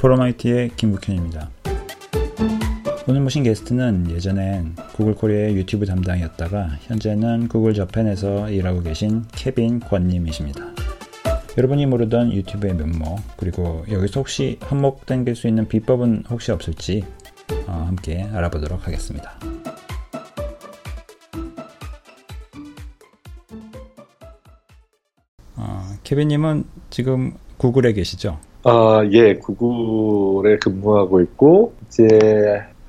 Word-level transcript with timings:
포럼IT의 0.00 0.70
김국현입니다. 0.76 1.50
오늘 3.06 3.20
모신 3.20 3.42
게스트는 3.42 4.10
예전엔 4.10 4.76
구글 4.94 5.14
코리아의 5.14 5.56
유튜브 5.56 5.84
담당이었다가 5.84 6.78
현재는 6.80 7.48
구글 7.48 7.74
Japan에서 7.74 8.48
일하고 8.48 8.80
계신 8.82 9.26
케빈 9.32 9.78
권님이십니다. 9.78 10.64
여러분이 11.58 11.84
모르던 11.84 12.32
유튜브의 12.32 12.76
면모 12.76 13.16
그리고 13.36 13.84
여기서 13.90 14.20
혹시 14.20 14.58
한몫 14.62 15.04
당길 15.04 15.36
수 15.36 15.48
있는 15.48 15.68
비법은 15.68 16.24
혹시 16.30 16.50
없을지 16.50 17.04
어, 17.66 17.84
함께 17.86 18.22
알아보도록 18.22 18.86
하겠습니다. 18.86 19.38
어, 25.56 25.82
케빈님은 26.04 26.64
지금 26.88 27.34
구글에 27.58 27.92
계시죠? 27.92 28.40
아, 28.64 29.02
예, 29.12 29.34
구글에 29.36 30.58
근무하고 30.58 31.20
있고, 31.22 31.72
이제 31.88 32.06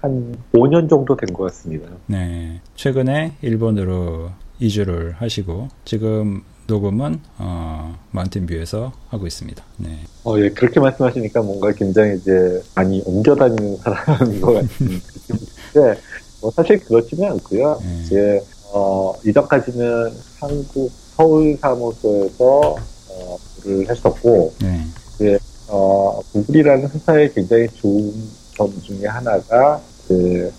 한 0.02 0.36
5년 0.54 0.90
정도 0.90 1.16
된 1.16 1.34
것 1.34 1.44
같습니다. 1.46 1.88
네. 2.08 2.60
최근에 2.76 3.34
일본으로 3.42 4.32
이주를 4.60 5.14
하시고, 5.14 5.70
지금 5.86 6.42
녹음은, 6.68 7.20
어, 7.38 7.96
마운틴뷰에서 8.12 8.92
하고 9.10 9.28
있습니다. 9.28 9.64
네. 9.78 10.00
어, 10.26 10.38
예, 10.40 10.50
그렇게 10.50 10.80
말씀하시니까 10.80 11.42
뭔가 11.42 11.72
굉장히 11.72 12.18
이제 12.18 12.62
많이 12.76 13.02
옮겨 13.06 13.34
다니는 13.36 13.78
사람인 13.78 14.42
것 14.42 14.54
같은 14.54 14.68
느낌인데, 14.88 16.02
뭐 16.42 16.52
사실 16.52 16.80
그렇지는 16.84 17.32
않고요. 17.32 17.80
네. 17.82 18.02
이제, 18.04 18.42
어, 18.74 19.14
이전까지는 19.26 20.12
한국 20.40 20.92
서울 21.16 21.56
사무소에서, 21.62 22.76
어, 23.10 23.38
일을 23.66 23.90
했었고, 23.90 24.54
네. 24.62 24.82
이제 25.16 25.40
어, 25.72 26.20
구글이라는 26.34 26.90
회사의 26.90 27.34
굉장히 27.34 27.68
좋은 27.76 28.14
점 28.58 28.70
중에 28.82 29.08
하나가 29.08 29.80
그 30.08 30.52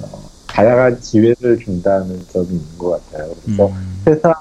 어, 0.00 0.08
다양한 0.46 1.00
기회를 1.00 1.58
준다는 1.58 2.24
점이 2.32 2.46
있는 2.48 2.78
것 2.78 2.90
같아요. 3.10 3.32
그래서 3.44 3.66
음, 3.66 4.02
회사 4.06 4.32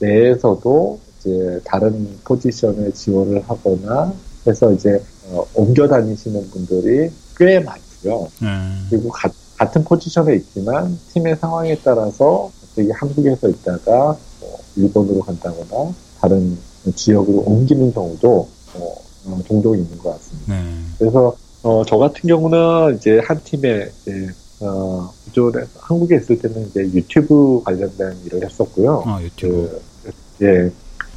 내에서도 0.00 0.98
이제 1.20 1.60
다른 1.64 2.18
포지션에 2.24 2.90
지원을 2.92 3.42
하거나 3.48 4.12
해서 4.46 4.72
이제 4.72 5.02
어, 5.30 5.44
옮겨 5.54 5.86
다니시는 5.88 6.50
분들이 6.50 7.10
꽤 7.36 7.58
많고요. 7.60 8.28
네. 8.40 8.48
그리고 8.90 9.08
가- 9.10 9.30
같은 9.58 9.84
포지션에 9.84 10.36
있지만 10.36 10.98
팀의 11.12 11.36
상황에 11.36 11.76
따라서 11.84 12.50
갑자기 12.60 12.90
한국에서 12.92 13.48
있다가 13.48 14.16
뭐 14.40 14.58
일본으로 14.76 15.20
간다거나 15.20 15.92
다른 16.20 16.56
지역으로 16.94 17.40
옮기는 17.44 17.92
경우도 17.92 18.48
어, 18.74 18.94
어, 19.26 19.40
종종 19.46 19.76
있는 19.76 19.98
것 19.98 20.12
같습니다. 20.12 20.54
네. 20.54 20.64
그래서 20.98 21.36
어, 21.62 21.82
저 21.86 21.96
같은 21.96 22.28
경우는 22.28 22.96
이제 22.96 23.20
한 23.24 23.40
팀에 23.42 23.90
이제 24.02 24.28
어, 24.60 25.12
기존에 25.24 25.64
한국에 25.78 26.16
있을 26.16 26.38
때는 26.38 26.66
이제 26.68 26.80
유튜브 26.80 27.62
관련된 27.64 28.16
일을 28.24 28.44
했었고요. 28.44 29.04
어, 29.06 29.18
유튜브. 29.22 29.80
그, 30.04 30.44
예, 30.44 30.70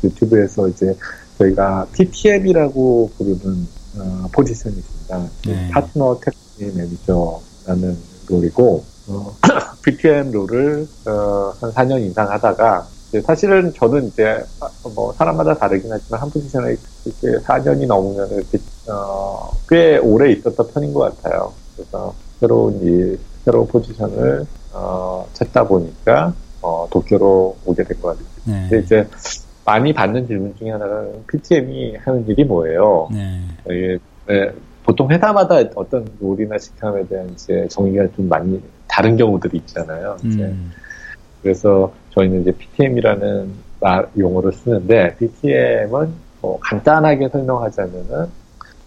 유튜브에서 0.04 0.68
이제 0.68 0.96
저희가 1.38 1.88
PTM이라고 1.94 3.12
부르는 3.18 3.68
어, 3.98 4.28
포지션이 4.32 4.78
있습니다. 4.78 5.30
네. 5.48 5.70
파트너 5.70 6.20
테크닉 6.24 6.78
매니저라는 6.78 7.98
롤이고 8.28 8.84
어, 9.08 9.36
PTM 9.84 10.32
롤을 10.32 10.88
어, 11.08 11.54
한 11.60 11.72
4년 11.72 12.02
이상 12.02 12.30
하다가 12.30 12.88
사실은 13.26 13.74
저는 13.74 14.08
이제 14.08 14.42
아, 14.62 14.70
뭐 14.96 15.12
사람마다 15.14 15.54
다르긴 15.56 15.92
하지만 15.92 16.22
한 16.22 16.30
포지션에 16.30 16.78
이렇게 17.06 17.40
4년이 17.44 17.88
넘으면 17.88 18.30
어, 18.90 19.50
꽤 19.70 19.98
오래 19.98 20.32
있었던 20.32 20.68
편인 20.74 20.94
것 20.94 21.16
같아요. 21.22 21.54
그래서 21.76 22.14
새로운 22.40 22.80
일, 22.82 23.20
새로운 23.46 23.68
포지션을 23.68 24.46
어, 24.74 25.28
찾다 25.34 25.68
보니까 25.68 26.34
어, 26.62 26.88
도쿄로 26.92 27.58
오게 27.66 27.84
된 27.84 28.00
것 28.02 28.10
같아요. 28.10 28.26
네. 28.46 28.68
근데 28.70 28.86
이제 28.86 29.08
많이 29.66 29.94
받는 29.94 30.28
질문 30.28 30.56
중에 30.58 30.72
하나는 30.72 31.24
PTM이 31.28 31.96
하는 31.98 32.28
일이 32.28 32.44
뭐예요? 32.44 33.10
네. 33.12 33.42
이게 33.68 33.98
네, 34.28 34.52
보통 34.84 35.10
회사마다 35.12 35.56
어떤 35.76 36.06
롤이나 36.20 36.58
직함에 36.58 37.06
대한 37.08 37.30
이제 37.32 37.68
정의가 37.70 38.08
좀 38.16 38.28
많이 38.28 38.62
다른 38.88 39.16
경우들이 39.18 39.58
있잖아요. 39.60 40.18
이제 40.26 40.44
음, 40.44 40.72
그래서 41.42 41.92
저희는 42.12 42.42
이제 42.42 42.52
PTM이라는 42.52 43.52
용어를 44.18 44.52
쓰는데 44.54 45.16
PTM은 45.18 46.14
뭐 46.42 46.60
간단하게 46.60 47.30
설명하자면은 47.30 48.28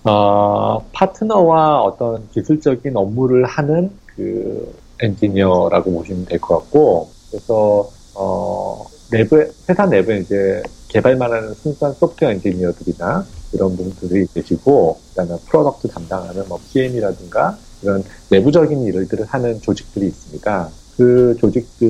어, 0.05 0.85
파트너와 0.93 1.83
어떤 1.83 2.29
기술적인 2.31 2.97
업무를 2.97 3.45
하는 3.47 3.91
그 4.15 4.75
엔지니어라고 5.01 5.93
보시면 5.93 6.27
될 6.27 6.39
것 6.41 6.59
같고 6.59 7.09
그래서 7.31 7.89
어, 8.15 8.85
내부 9.11 9.45
회사 9.69 9.87
내부에 9.87 10.19
이제 10.19 10.63
개발만 10.89 11.33
하는 11.33 11.55
순수한 11.55 11.95
소프트웨어 11.95 12.33
엔지니어들이나 12.33 13.25
이런 13.53 13.77
분들이 13.77 14.27
계시고 14.35 14.99
그다음에 15.11 15.37
product 15.47 15.89
담당하는 15.89 16.45
뭐 16.49 16.59
PM이라든가 16.73 17.57
이런 17.83 18.05
내부적인 18.31 18.83
일들을 18.83 19.27
하는 19.27 19.61
조직들이 19.61 20.07
있습니다. 20.07 20.69
그 20.97 21.37
조직들이 21.41 21.89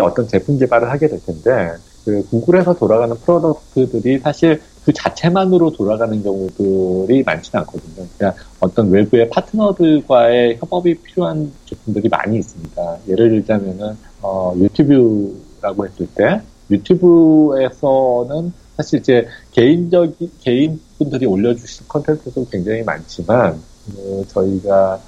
어떤 0.00 0.28
제품 0.28 0.58
개발을 0.58 0.90
하게 0.90 1.08
될 1.08 1.20
텐데 1.24 1.72
그 2.04 2.26
구글에서 2.28 2.74
돌아가는 2.74 3.14
product들이 3.16 4.18
사실 4.18 4.60
그 4.84 4.92
자체만으로 4.92 5.72
돌아가는 5.72 6.22
경우들이 6.22 7.22
많지는 7.22 7.60
않거든요. 7.60 8.06
그러니까 8.16 8.42
어떤 8.60 8.90
외부의 8.90 9.30
파트너들과의 9.30 10.58
협업이 10.60 10.94
필요한 10.96 11.50
제품들이 11.64 12.08
많이 12.08 12.38
있습니다. 12.38 12.98
예를 13.08 13.30
들자면은 13.30 13.96
어, 14.20 14.54
유튜브라고 14.56 15.86
했을 15.86 16.06
때 16.14 16.42
유튜브에서는 16.70 18.52
사실 18.76 19.00
이제 19.00 19.26
개인적인 19.52 20.30
개인 20.40 20.80
분들이 20.98 21.26
올려주신 21.26 21.86
컨텐츠도 21.88 22.48
굉장히 22.50 22.82
많지만 22.82 23.60
어, 23.96 24.24
저희가 24.28 25.00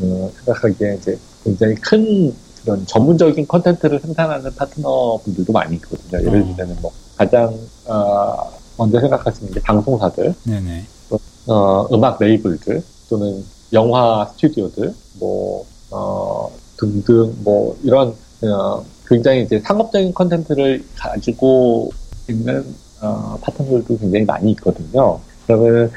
어, 0.00 0.32
생각하기에 0.36 0.94
이제 0.94 1.18
굉장히 1.42 1.74
큰 1.76 2.34
그런 2.64 2.86
전문적인 2.86 3.46
컨텐츠를 3.46 4.00
생산하는 4.00 4.54
파트너 4.54 5.18
분들도 5.22 5.52
많이 5.52 5.76
있거든요. 5.76 6.18
예를 6.20 6.42
어. 6.42 6.46
들자면 6.46 6.76
뭐 6.80 6.92
가장 7.16 7.54
어, 7.86 8.50
먼저 8.76 9.00
생각하시는 9.00 9.52
게 9.52 9.60
방송사들, 9.60 10.34
네네. 10.44 10.84
어, 11.46 11.86
음악 11.92 12.18
레이블들 12.18 12.82
또는 13.08 13.44
영화 13.72 14.26
스튜디오들, 14.32 14.94
뭐 15.20 15.64
어, 15.90 16.50
등등 16.76 17.34
뭐 17.44 17.76
이런 17.82 18.14
어, 18.42 18.84
굉장히 19.06 19.42
이제 19.42 19.60
상업적인 19.60 20.14
컨텐츠를 20.14 20.84
가지고 20.96 21.90
있는 22.28 22.64
어, 23.02 23.38
파트너들도 23.42 23.98
굉장히 23.98 24.24
많이 24.24 24.52
있거든요. 24.52 25.20
그러면 25.46 25.90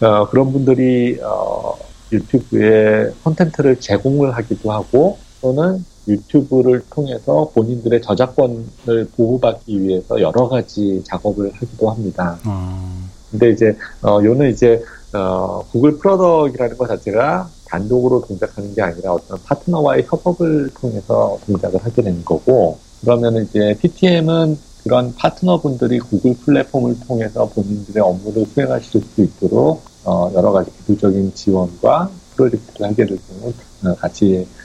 어, 0.00 0.28
그런 0.28 0.52
분들이 0.52 1.18
어, 1.22 1.76
유튜브에 2.12 3.10
콘텐츠를 3.24 3.78
제공을 3.80 4.36
하기도 4.36 4.72
하고 4.72 5.18
또는 5.40 5.84
유튜브를 6.08 6.82
통해서 6.90 7.50
본인들의 7.54 8.02
저작권을 8.02 9.08
보호받기 9.16 9.82
위해서 9.82 10.20
여러 10.20 10.48
가지 10.48 11.02
작업을 11.04 11.52
하기도 11.54 11.90
합니다. 11.90 12.38
어, 12.46 13.08
근데 13.30 13.50
이제 13.50 13.76
어 14.02 14.20
요는 14.22 14.50
이제 14.50 14.82
어 15.12 15.64
구글 15.70 15.98
product이라는 15.98 16.76
것 16.76 16.88
자체가 16.88 17.48
단독으로 17.66 18.22
동작하는 18.26 18.74
게 18.74 18.82
아니라 18.82 19.12
어떤 19.12 19.38
파트너와의 19.44 20.06
협업을 20.08 20.70
통해서 20.74 21.38
동작을 21.46 21.84
하게 21.84 22.02
되는 22.02 22.24
거고 22.24 22.78
그러면 23.00 23.44
이제 23.44 23.76
PTM은 23.80 24.58
그런 24.82 25.14
파트너분들이 25.14 25.98
구글 26.00 26.34
플랫폼을 26.34 26.98
통해서 27.06 27.46
본인들의 27.46 28.02
업무를 28.02 28.46
수행하실 28.46 29.02
수 29.02 29.22
있도록 29.22 29.82
어 30.04 30.30
여러 30.34 30.50
가지 30.52 30.70
기술적인 30.78 31.34
지원과 31.34 32.10
프로젝트를 32.34 32.90
하게 32.90 33.06
될 33.06 33.18
경우 33.28 33.52
어, 33.84 33.94
같이 33.96 34.46
어, 34.46 34.59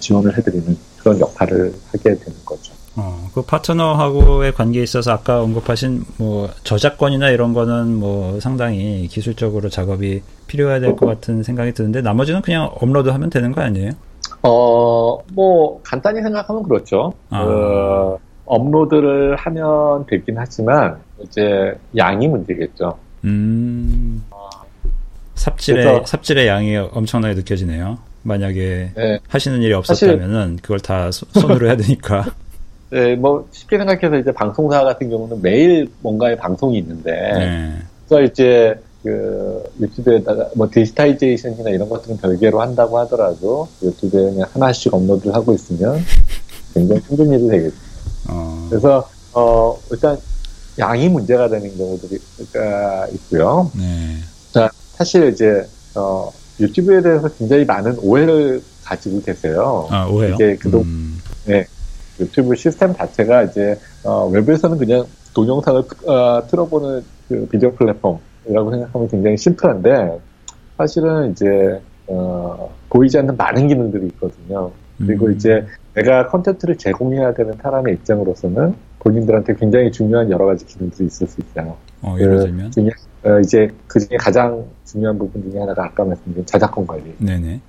지원을 0.00 0.36
해드리는 0.38 0.76
그런 0.98 1.18
역할을 1.20 1.72
하게 1.92 2.14
되는 2.16 2.38
거죠. 2.44 2.72
어, 2.96 3.30
그 3.34 3.40
파트너하고의 3.42 4.52
관계에 4.52 4.82
있어서 4.82 5.12
아까 5.12 5.40
언급하신 5.40 6.04
뭐 6.18 6.50
저작권이나 6.62 7.30
이런 7.30 7.54
거는 7.54 7.96
뭐 7.96 8.38
상당히 8.40 9.08
기술적으로 9.08 9.70
작업이 9.70 10.22
필요해야 10.46 10.78
될 10.80 10.94
것 10.96 11.06
같은 11.06 11.42
생각이 11.42 11.72
드는데 11.72 12.02
나머지는 12.02 12.42
그냥 12.42 12.70
업로드하면 12.80 13.30
되는 13.30 13.52
거 13.52 13.62
아니에요? 13.62 13.92
어, 14.42 15.18
뭐, 15.32 15.80
간단히 15.82 16.20
생각하면 16.20 16.62
그렇죠. 16.64 17.12
아. 17.30 17.42
어, 17.42 18.18
업로드를 18.44 19.36
하면 19.36 20.04
되긴 20.06 20.34
하지만, 20.36 20.96
이제, 21.22 21.72
양이 21.96 22.26
문제겠죠. 22.26 22.98
음, 23.24 24.22
삽질의 25.36 26.02
삽질의 26.06 26.46
양이 26.48 26.76
엄청나게 26.76 27.34
느껴지네요. 27.34 27.98
만약에 28.22 28.92
네. 28.94 29.18
하시는 29.28 29.60
일이 29.62 29.72
없었다면은 29.72 30.58
그걸 30.62 30.80
다 30.80 31.10
소- 31.10 31.26
손으로 31.32 31.66
해야 31.66 31.76
되니까. 31.76 32.26
네, 32.90 33.16
뭐, 33.16 33.48
쉽게 33.52 33.78
생각해서 33.78 34.16
이제 34.18 34.32
방송사 34.32 34.84
같은 34.84 35.08
경우는 35.08 35.40
매일 35.40 35.88
뭔가의 36.00 36.36
방송이 36.36 36.76
있는데, 36.78 37.10
네. 37.10 37.78
그래서 38.06 38.22
이제, 38.30 38.74
그 39.02 39.64
유튜브에다가 39.80 40.50
뭐 40.54 40.68
디지타이제이션이나 40.70 41.70
이런 41.70 41.88
것들은 41.88 42.18
별개로 42.18 42.60
한다고 42.60 42.98
하더라도 43.00 43.66
유튜브에 43.82 44.30
그냥 44.30 44.48
하나씩 44.52 44.94
업로드를 44.94 45.34
하고 45.34 45.52
있으면 45.52 45.98
굉장히 46.72 47.00
힘든 47.08 47.32
일이 47.32 47.48
되겠죠. 47.48 47.76
어. 48.28 48.66
그래서 48.70 49.10
어 49.32 49.76
일단 49.90 50.16
양이 50.78 51.08
문제가 51.08 51.48
되는 51.48 51.76
경우들이 51.76 52.16
있고요. 53.14 53.72
네. 53.76 54.18
자 54.52 54.70
사실 54.92 55.30
이제 55.32 55.66
어 55.96 56.30
유튜브에 56.60 57.02
대해서 57.02 57.28
굉장히 57.28 57.64
많은 57.64 57.98
오해를 58.00 58.62
가지고 58.84 59.20
계세요. 59.22 59.86
아 59.90 60.06
오해요? 60.06 60.34
이게 60.34 60.56
그동 60.56 60.82
음. 60.82 61.18
네 61.46 61.66
유튜브 62.20 62.54
시스템 62.54 62.94
자체가 62.94 63.44
이제 63.44 63.78
어, 64.04 64.28
웹에서는 64.28 64.78
그냥 64.78 65.04
동영상을 65.34 65.82
어, 66.06 66.46
틀어보는 66.46 67.02
그 67.28 67.46
비디오 67.50 67.72
플랫폼이라고 67.72 68.70
생각하면 68.70 69.08
굉장히 69.08 69.36
심플한데 69.36 70.18
사실은 70.76 71.32
이제 71.32 71.80
어, 72.06 72.72
보이지 72.90 73.18
않는 73.18 73.36
많은 73.36 73.68
기능들이 73.68 74.06
있거든요. 74.08 74.70
그리고 74.98 75.26
음. 75.26 75.32
이제 75.32 75.66
내가 75.94 76.28
컨텐츠를 76.28 76.76
제공해야 76.76 77.34
되는 77.34 77.54
사람의 77.62 77.94
입장으로서는 77.94 78.74
본인들한테 79.02 79.54
굉장히 79.56 79.90
중요한 79.90 80.30
여러 80.30 80.46
가지 80.46 80.64
기능들이 80.64 81.06
있을 81.06 81.26
수 81.26 81.40
있어요. 81.40 81.76
어, 82.02 82.16
예를 82.18 82.38
그 82.38 82.44
들면? 82.44 82.70
중에, 82.70 82.90
어, 83.24 83.40
이제 83.40 83.68
그 83.86 83.98
중에 83.98 84.16
가장 84.16 84.64
중요한 84.84 85.18
부분 85.18 85.50
중에 85.50 85.60
하나가 85.60 85.84
아까 85.84 86.04
말씀드린 86.04 86.46
저작권 86.46 86.86
관리에 86.86 87.60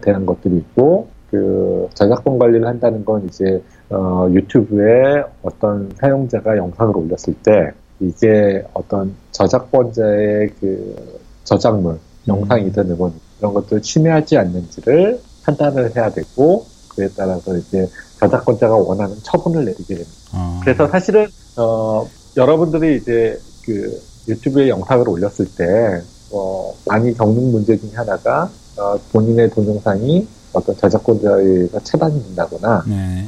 대한 0.00 0.26
것들이 0.26 0.56
있고, 0.58 1.08
그 1.30 1.88
저작권 1.94 2.38
관리를 2.38 2.66
한다는 2.66 3.04
건 3.04 3.24
이제 3.26 3.62
어, 3.90 4.28
유튜브에 4.30 5.22
어떤 5.42 5.90
사용자가 5.96 6.56
영상을 6.56 6.96
올렸을 6.96 7.34
때 7.42 7.72
이게 8.00 8.64
어떤 8.74 9.14
저작권자의 9.30 10.50
그 10.60 11.20
저작물, 11.44 11.98
영상이든 12.26 12.90
음원 12.90 13.12
이런 13.38 13.54
것들을 13.54 13.82
침해하지 13.82 14.36
않는지를 14.36 15.20
판단을 15.44 15.94
해야 15.96 16.10
되고 16.10 16.66
그에 16.94 17.08
따라서 17.16 17.56
이제 17.56 17.86
저작권자가 18.22 18.74
원하는 18.76 19.16
처분을 19.22 19.64
내리게 19.64 19.94
됩니다. 19.94 20.12
아. 20.32 20.60
그래서 20.62 20.86
사실은 20.88 21.26
어, 21.56 22.08
여러분들이 22.36 22.96
이제 22.96 23.38
그 23.64 24.00
유튜브에 24.28 24.68
영상을 24.68 25.08
올렸을 25.08 25.46
때 25.56 26.00
어, 26.32 26.72
많이 26.86 27.12
겪는 27.16 27.52
문제 27.52 27.76
중에 27.76 27.90
하나가 27.94 28.48
어, 28.78 28.96
본인의 29.12 29.50
동영상이 29.50 30.26
어떤 30.52 30.76
저작권자에 30.76 31.42
의해서 31.42 31.80
차단이 31.80 32.22
된다거나 32.22 32.84
네. 32.86 33.26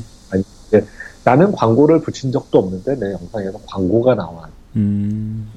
예, 0.75 0.85
나는 1.25 1.53
광고를 1.53 2.01
붙인 2.01 2.33
적도 2.33 2.59
없는데 2.59 2.97
내 2.97 3.13
영상에서 3.13 3.59
광고가 3.67 4.15
나와. 4.15 4.49
음. 4.77 5.49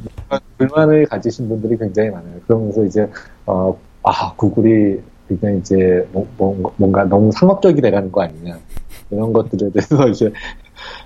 불만을 0.58 1.08
가지신 1.08 1.50
분들이 1.50 1.78
굉장히 1.78 2.10
많아요. 2.10 2.40
그러면서 2.46 2.84
이제 2.86 3.10
어, 3.46 3.78
아 4.04 4.34
구글이 4.36 5.02
굉장히 5.28 5.60
이제 5.60 6.08
뭐, 6.12 6.28
뭐, 6.38 6.74
뭔가 6.78 7.04
너무 7.04 7.32
상업적이 7.32 7.82
돼가는 7.82 8.12
거 8.12 8.22
아니냐 8.22 8.58
이런 9.12 9.34
것들에 9.34 9.72
대해서 9.72 10.08
이제 10.10 10.32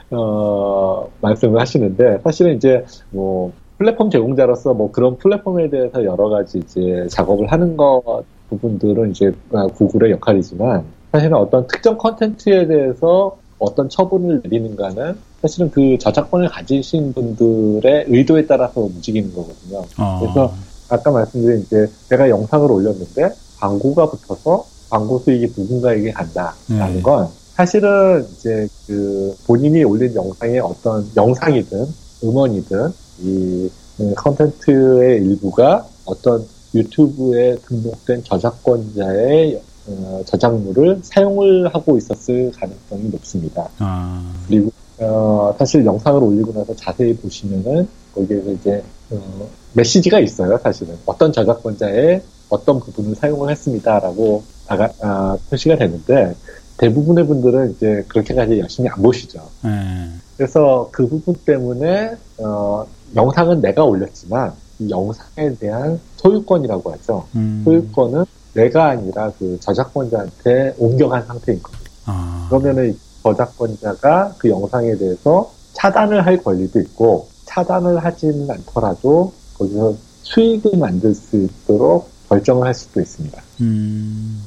어, 0.10 1.10
말씀을 1.22 1.60
하시는데 1.60 2.20
사실은 2.24 2.56
이제 2.56 2.86
뭐 3.10 3.52
플랫폼 3.78 4.10
제공자로서 4.10 4.74
뭐 4.74 4.92
그런 4.92 5.18
플랫폼에 5.18 5.70
대해서 5.70 6.04
여러 6.04 6.30
가지 6.30 6.60
이제 6.60 7.08
작업을 7.10 7.52
하는 7.52 7.76
것 7.78 8.24
부분들은 8.50 9.12
이제 9.12 9.32
구글의 9.76 10.12
역할이지만 10.12 10.84
사실은 11.12 11.38
어떤 11.38 11.68
특정 11.68 11.98
컨텐츠에 11.98 12.68
대해서 12.68 13.38
어떤 13.58 13.90
처분을 13.90 14.42
내리는가는 14.44 15.18
사실은 15.42 15.72
그 15.72 15.98
저작권을 15.98 16.50
가지신 16.50 17.14
분들의 17.14 18.06
의도에 18.08 18.46
따라서 18.46 18.82
움직이는 18.82 19.34
거거든요. 19.34 19.84
어. 19.98 20.20
그래서 20.20 20.54
아까 20.90 21.12
말씀드린 21.12 21.62
이제 21.62 21.90
내가 22.10 22.30
영상을 22.30 22.70
올렸는데 22.70 23.30
광고가 23.60 24.10
붙어서 24.10 24.66
광고 24.90 25.20
수익이 25.20 25.54
누군가에게 25.56 26.12
간다라는 26.12 26.96
네. 26.96 27.02
건 27.02 27.30
사실은 27.62 28.26
이제 28.32 28.68
그 28.88 29.38
본인이 29.46 29.84
올린 29.84 30.16
영상의 30.16 30.60
어떤 30.62 31.08
영상이든 31.16 31.86
음원이든 32.24 32.92
이 33.22 33.70
컨텐츠의 34.16 35.24
일부가 35.24 35.86
어떤 36.06 36.44
유튜브에 36.74 37.58
등록된 37.58 38.24
저작권자의 38.24 39.62
어, 39.88 40.22
저작물을 40.26 41.02
사용을 41.04 41.68
하고 41.72 41.98
있었을 41.98 42.52
가능성이 42.52 43.10
높습니다. 43.12 43.70
아. 43.78 44.34
그리고 44.48 44.72
어, 44.98 45.56
사실 45.60 45.86
영상을 45.86 46.24
올리고 46.24 46.54
나서 46.54 46.76
자세히 46.76 47.16
보시면은 47.16 47.88
거기에서 48.16 48.52
이제 48.54 48.84
어, 49.12 49.48
메시지가 49.74 50.20
있어요. 50.20 50.58
사실은 50.58 50.98
어떤 51.06 51.32
저작권자의 51.32 52.24
어떤 52.50 52.80
부분을 52.80 53.16
사용을 53.16 53.52
했습니다라고 53.52 54.44
다가, 54.66 54.90
아, 55.02 55.38
표시가 55.50 55.76
되는데 55.76 56.34
대부분의 56.82 57.28
분들은 57.28 57.72
이제 57.72 58.04
그렇게까지 58.08 58.60
열심히 58.60 58.90
안 58.90 59.02
보시죠. 59.04 59.40
음. 59.66 60.20
그래서 60.36 60.90
그 60.92 61.08
부분 61.08 61.36
때문에 61.46 62.18
어, 62.40 62.86
영상은 63.16 63.62
내가 63.62 63.84
올렸지만 63.84 64.52
이 64.80 64.90
영상에 64.90 65.54
대한 65.60 66.00
소유권이라고 66.18 66.92
하죠. 66.94 67.28
음. 67.36 67.62
소유권은 67.64 68.26
내가 68.56 68.90
아니라 68.90 69.32
그 69.38 69.60
저작권자한테 69.60 70.76
옮겨간 70.80 71.28
상태인 71.28 71.62
거죠. 71.62 71.78
아. 72.06 72.48
그러면은 72.50 72.98
저작권자가 73.22 74.34
그 74.40 74.50
영상에 74.50 74.96
대해서 74.96 75.52
차단을 75.74 76.26
할 76.26 76.38
권리도 76.38 76.80
있고 76.80 77.28
차단을 77.46 78.04
하지는 78.04 78.50
않더라도 78.50 79.32
거기서 79.60 79.94
수익을 80.24 80.78
만들 80.80 81.14
수 81.14 81.38
있도록 81.38 82.10
결정을 82.28 82.66
할 82.66 82.74
수도 82.74 83.02
있습니다. 83.02 83.40
음. 83.62 84.42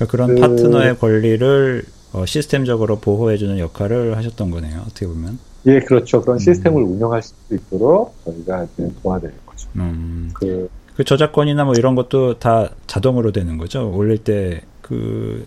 그러니까 0.00 0.06
그런 0.10 0.34
그, 0.34 0.40
파트너의 0.40 0.98
권리를 0.98 1.82
어, 2.12 2.26
시스템적으로 2.26 2.98
보호해주는 2.98 3.58
역할을 3.58 4.16
하셨던 4.16 4.50
거네요. 4.50 4.80
어떻게 4.82 5.06
보면. 5.06 5.38
예, 5.66 5.80
그렇죠. 5.80 6.22
그런 6.22 6.36
음. 6.36 6.38
시스템을 6.38 6.82
운영할 6.82 7.22
수 7.22 7.34
있도록 7.50 8.14
저희가 8.24 8.66
도와드릴 9.02 9.34
거죠. 9.46 9.68
음. 9.76 10.30
그, 10.34 10.68
그 10.96 11.04
저작권이나 11.04 11.64
뭐 11.64 11.74
이런 11.74 11.94
것도 11.94 12.38
다 12.38 12.70
자동으로 12.86 13.32
되는 13.32 13.58
거죠. 13.58 13.90
올릴 13.90 14.18
때 14.18 14.62
그 14.90 15.46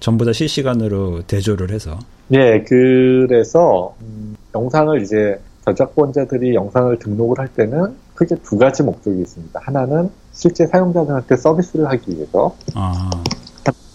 전부 0.00 0.24
다 0.24 0.32
실시간으로 0.32 1.20
대조를 1.26 1.70
해서. 1.72 1.98
예, 2.32 2.64
그래서 2.66 3.94
음, 4.00 4.34
영상을 4.54 5.02
이제 5.02 5.38
저작권자들이 5.66 6.54
영상을 6.54 6.98
등록을 6.98 7.38
할 7.38 7.48
때는 7.48 7.94
크게 8.14 8.36
두 8.36 8.56
가지 8.56 8.82
목적이 8.82 9.20
있습니다. 9.20 9.60
하나는 9.62 10.08
실제 10.32 10.66
사용자들한테 10.66 11.36
서비스를 11.36 11.86
하기 11.86 12.16
위해서 12.16 12.56
아. 12.74 13.10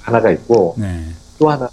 하나가 0.03 0.29
있고 0.31 0.75
네. 0.77 1.01
또 1.39 1.49
하나 1.49 1.69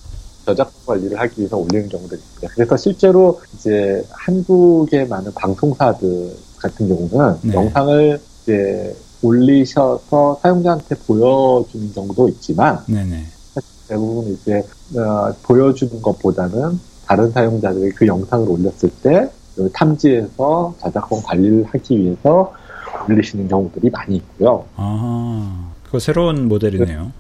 저작권 0.46 0.72
관리를 0.86 1.18
하기 1.20 1.40
위해서 1.40 1.56
올리는 1.56 1.88
경우도 1.88 2.16
있습니다. 2.16 2.48
그래서 2.54 2.76
실제로 2.76 3.40
이제 3.54 4.02
한국의 4.10 5.06
많은 5.08 5.32
방송사들 5.34 6.34
같은 6.58 6.88
경우는 6.88 7.36
네. 7.42 7.54
영상을 7.54 8.20
이제 8.42 8.96
올리셔서 9.22 10.38
사용자한테 10.42 10.94
보여주는 11.06 11.92
정도 11.92 12.28
있지만 12.28 12.82
네네. 12.86 13.24
대부분 13.88 14.32
이제 14.32 14.62
어, 14.96 15.32
보여주는 15.42 16.00
것보다는 16.00 16.80
다른 17.06 17.30
사용자들이 17.32 17.90
그 17.90 18.06
영상을 18.06 18.48
올렸을 18.48 18.88
때 19.02 19.30
탐지해서 19.74 20.74
저작권 20.80 21.22
관리를 21.22 21.64
하기 21.64 21.98
위해서 21.98 22.54
올리시는 23.08 23.48
경우들이 23.48 23.90
많이 23.90 24.16
있고요. 24.16 24.64
아, 24.76 25.72
그거 25.84 25.98
새로운 25.98 26.48
모델이네요. 26.48 27.12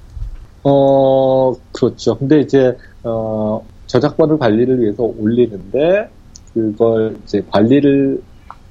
어, 0.62 1.52
그렇죠. 1.72 2.18
근데 2.18 2.40
이제 2.40 2.76
어, 3.02 3.64
저작권을 3.86 4.38
관리를 4.38 4.80
위해서 4.80 5.02
올리는데 5.02 6.10
그걸 6.52 7.16
이제 7.24 7.42
관리를 7.50 8.22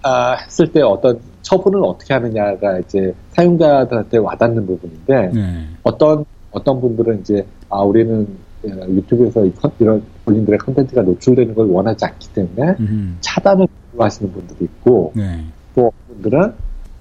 아, 0.02 0.36
했을 0.36 0.72
때 0.72 0.82
어떤 0.82 1.20
처분을 1.42 1.84
어떻게 1.84 2.14
하느냐가 2.14 2.80
이제 2.80 3.14
사용자들한테 3.32 4.18
와닿는 4.18 4.66
부분인데 4.66 5.32
네. 5.34 5.68
어떤 5.84 6.26
어떤 6.52 6.80
분들은 6.80 7.22
이제 7.22 7.46
아 7.70 7.82
우리는 7.82 8.28
어, 8.64 8.88
유튜브에서 8.88 9.46
이런 9.80 10.04
본인들의 10.26 10.60
컨텐츠가 10.60 11.02
노출되는 11.02 11.56
걸 11.56 11.68
원하지 11.68 12.06
않기 12.06 12.34
때문에 12.34 12.76
음. 12.80 13.18
차단을 13.22 13.68
하시는 13.98 14.32
분들이 14.32 14.66
있고 14.66 15.12
네. 15.16 15.44
또 15.76 15.92
분들은 16.08 16.54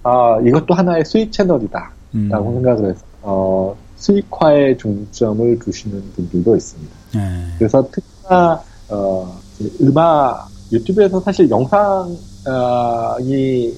아 0.03 0.39
이것도 0.45 0.75
하나의 0.75 1.05
수익 1.05 1.31
채널이다 1.31 1.93
라고 2.31 2.51
음. 2.51 2.55
생각을 2.55 2.91
해서 2.91 3.05
어, 3.23 3.77
수익화에 3.99 4.77
중점을 4.77 5.59
두시는 5.59 6.13
분들도 6.15 6.57
있습니다. 6.57 6.95
네. 7.15 7.45
그래서 7.59 7.89
특히나 7.91 8.63
어, 8.89 9.39
음악 9.81 10.49
유튜브에서 10.73 11.21
사실 11.21 11.51
영상이 11.51 13.75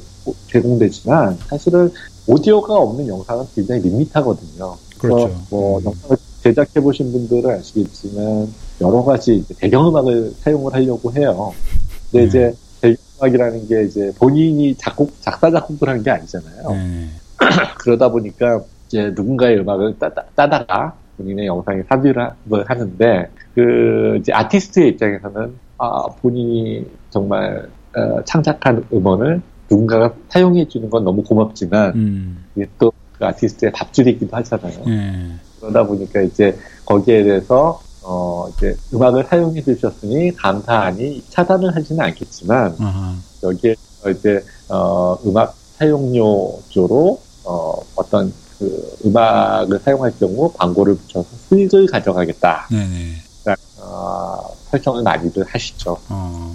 제공되지만 0.49 1.39
사실은 1.49 1.91
오디오가 2.27 2.75
없는 2.75 3.09
영상은 3.09 3.45
굉장히 3.55 3.81
밋밋하거든요. 3.83 4.77
그렇죠. 4.99 5.35
뭐 5.51 5.79
음. 5.79 5.85
영상을 5.87 6.17
제작해 6.43 6.81
보신 6.81 7.11
분들은 7.13 7.59
아시겠지만 7.59 8.53
여러 8.81 9.03
가지 9.03 9.45
배경음악을 9.59 10.35
사용을 10.41 10.73
하려고 10.75 11.13
해요. 11.13 11.53
근데 12.11 12.23
네. 12.23 12.29
이제 12.29 12.55
배경음악이라는 12.81 13.69
게 13.69 13.85
이제 13.85 14.13
본인이 14.19 14.75
작곡 14.77 15.13
작사 15.21 15.51
작곡을 15.51 15.89
한 15.89 16.03
게 16.03 16.11
아니잖아요. 16.11 16.71
네. 16.73 17.09
그러다 17.81 18.11
보니까 18.11 18.63
이제 18.91 19.13
누군가의 19.15 19.61
음악을 19.61 19.99
따다, 19.99 20.25
따다가 20.35 20.95
본인의 21.17 21.47
영상에 21.47 21.83
삽입을 21.89 22.65
하는데 22.67 23.31
그 23.55 24.17
이제 24.19 24.33
아티스트의 24.33 24.89
입장에서는 24.91 25.55
아 25.79 26.07
본인이 26.21 26.85
정말 27.11 27.69
어, 27.97 28.23
창작한 28.25 28.85
음원을 28.93 29.41
누군가가 29.71 30.13
사용해 30.29 30.67
주는 30.67 30.91
건 30.91 31.05
너무 31.05 31.23
고맙지만 31.23 31.95
음. 31.95 32.45
이게 32.57 32.67
또 32.79 32.91
그 33.21 33.27
아티스트의 33.27 33.73
답줄이기도 33.73 34.35
하잖아요. 34.39 34.83
음. 34.87 35.39
그러다 35.61 35.87
보니까 35.87 36.23
이제 36.23 36.57
거기에 36.87 37.23
대해서 37.23 37.79
어 38.03 38.49
이제 38.49 38.75
음악을 38.95 39.25
사용해 39.25 39.63
주셨으니 39.63 40.35
감사하니 40.35 41.23
차단을 41.29 41.77
하지는 41.77 42.03
않겠지만 42.03 42.75
uh-huh. 42.77 43.47
여기에 43.47 43.77
이제 44.11 44.43
어 44.71 45.19
음악 45.27 45.55
사용료조로 45.77 47.21
어 47.45 47.75
어떤 47.95 48.33
그 48.61 48.99
음악을 49.07 49.81
사용할 49.81 50.13
경우 50.21 50.53
광고를 50.53 50.95
붙여서 50.97 51.27
수익을 51.49 51.87
가져가겠다. 51.87 52.69
네네. 52.71 53.15
어, 53.83 54.55
설정을 54.71 55.03
많이들 55.03 55.45
하시죠. 55.49 55.97
어. 56.11 56.55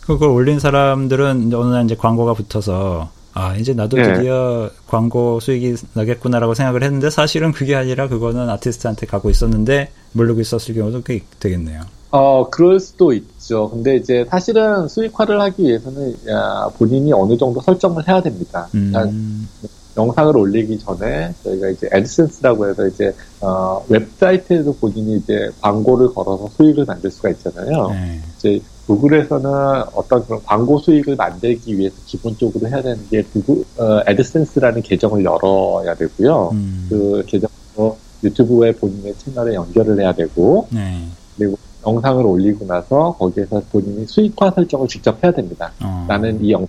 그걸 0.00 0.30
올린 0.30 0.58
사람들은 0.58 1.52
어느 1.54 1.72
날 1.74 1.84
이제 1.84 1.94
광고가 1.94 2.34
붙어서 2.34 3.10
아 3.34 3.54
이제 3.56 3.72
나도 3.72 3.96
네. 3.96 4.14
드디어 4.14 4.70
광고 4.88 5.38
수익이 5.40 5.76
나겠구나라고 5.94 6.54
생각을 6.54 6.82
했는데 6.82 7.08
사실은 7.08 7.52
그게 7.52 7.76
아니라 7.76 8.08
그거는 8.08 8.48
아티스트한테 8.48 9.06
가고 9.06 9.30
있었는데 9.30 9.90
모르고 10.12 10.40
있었을 10.40 10.74
경우도 10.74 11.02
꽤 11.02 11.22
되겠네요. 11.38 11.82
어 12.10 12.50
그럴 12.50 12.80
수도 12.80 13.12
있죠. 13.12 13.70
근데 13.70 13.96
이제 13.96 14.26
사실은 14.28 14.88
수익화를 14.88 15.40
하기 15.40 15.62
위해서는 15.62 16.14
야, 16.28 16.68
본인이 16.76 17.12
어느 17.12 17.38
정도 17.38 17.60
설정을 17.60 18.06
해야 18.08 18.20
됩니다. 18.20 18.68
음. 18.74 19.48
영상을 19.96 20.36
올리기 20.36 20.78
전에 20.78 21.32
저희가 21.44 21.68
이제 21.68 21.88
애드센스라고 21.92 22.68
해서 22.68 22.86
이제 22.86 23.14
어, 23.40 23.84
웹사이트에도 23.88 24.74
본인이 24.76 25.16
이제 25.18 25.50
광고를 25.60 26.14
걸어서 26.14 26.48
수익을 26.56 26.84
만들 26.86 27.10
수가 27.10 27.30
있잖아요. 27.30 27.90
네. 27.90 28.20
이제 28.36 28.60
구글에서는 28.86 29.50
어떤 29.94 30.24
그런 30.26 30.42
광고 30.44 30.78
수익을 30.78 31.16
만들기 31.16 31.78
위해서 31.78 31.96
기본적으로 32.06 32.68
해야 32.68 32.82
되는 32.82 32.98
게 33.10 33.22
구글 33.22 33.64
어, 33.78 34.02
애드센스라는 34.06 34.82
계정을 34.82 35.24
열어야 35.24 35.94
되고요. 35.94 36.50
음. 36.52 36.86
그 36.88 37.24
계정으로 37.26 37.96
유튜브에 38.24 38.72
본인의 38.72 39.14
채널에 39.18 39.54
연결을 39.54 40.00
해야 40.00 40.12
되고 40.12 40.66
네. 40.70 41.04
그리고 41.36 41.56
영상을 41.86 42.24
올리고 42.24 42.64
나서 42.66 43.14
거기에서 43.18 43.60
본인이 43.70 44.06
수익화 44.06 44.52
설정을 44.52 44.88
직접 44.88 45.22
해야 45.22 45.32
됩니다. 45.32 45.72
어. 45.82 46.04
나는 46.08 46.42
이 46.42 46.52
영상 46.52 46.68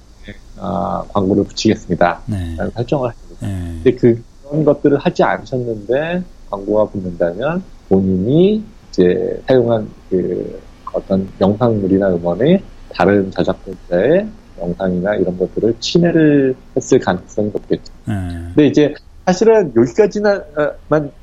에 0.58 0.60
어, 0.62 1.06
광고를 1.14 1.44
붙이겠습니다. 1.46 2.22
네. 2.28 2.56
라는 2.58 2.72
설정을 2.72 3.10
합니다. 3.10 3.48
네. 3.48 3.82
근데 3.84 3.92
그, 3.96 4.24
그런 4.44 4.64
것들을 4.66 4.98
하지 4.98 5.24
않으셨는데 5.24 6.24
광고가 6.50 6.86
붙는다면 6.86 7.64
본인이 7.90 8.64
이제 8.90 9.42
사용한 9.48 9.90
그 10.10 10.62
어떤 10.94 11.28
영상물이나 11.42 12.10
음원이 12.10 12.60
다른 12.94 13.32
저작권자의 13.32 14.28
영상이나 14.62 15.16
이런 15.16 15.38
것들을 15.38 15.76
침해를 15.80 16.56
했을 16.76 17.00
가능성이 17.00 17.50
높겠죠. 17.52 17.92
음. 18.08 18.52
근데 18.56 18.68
이제 18.68 18.94
사실은 19.26 19.74
여기까지만 19.76 20.44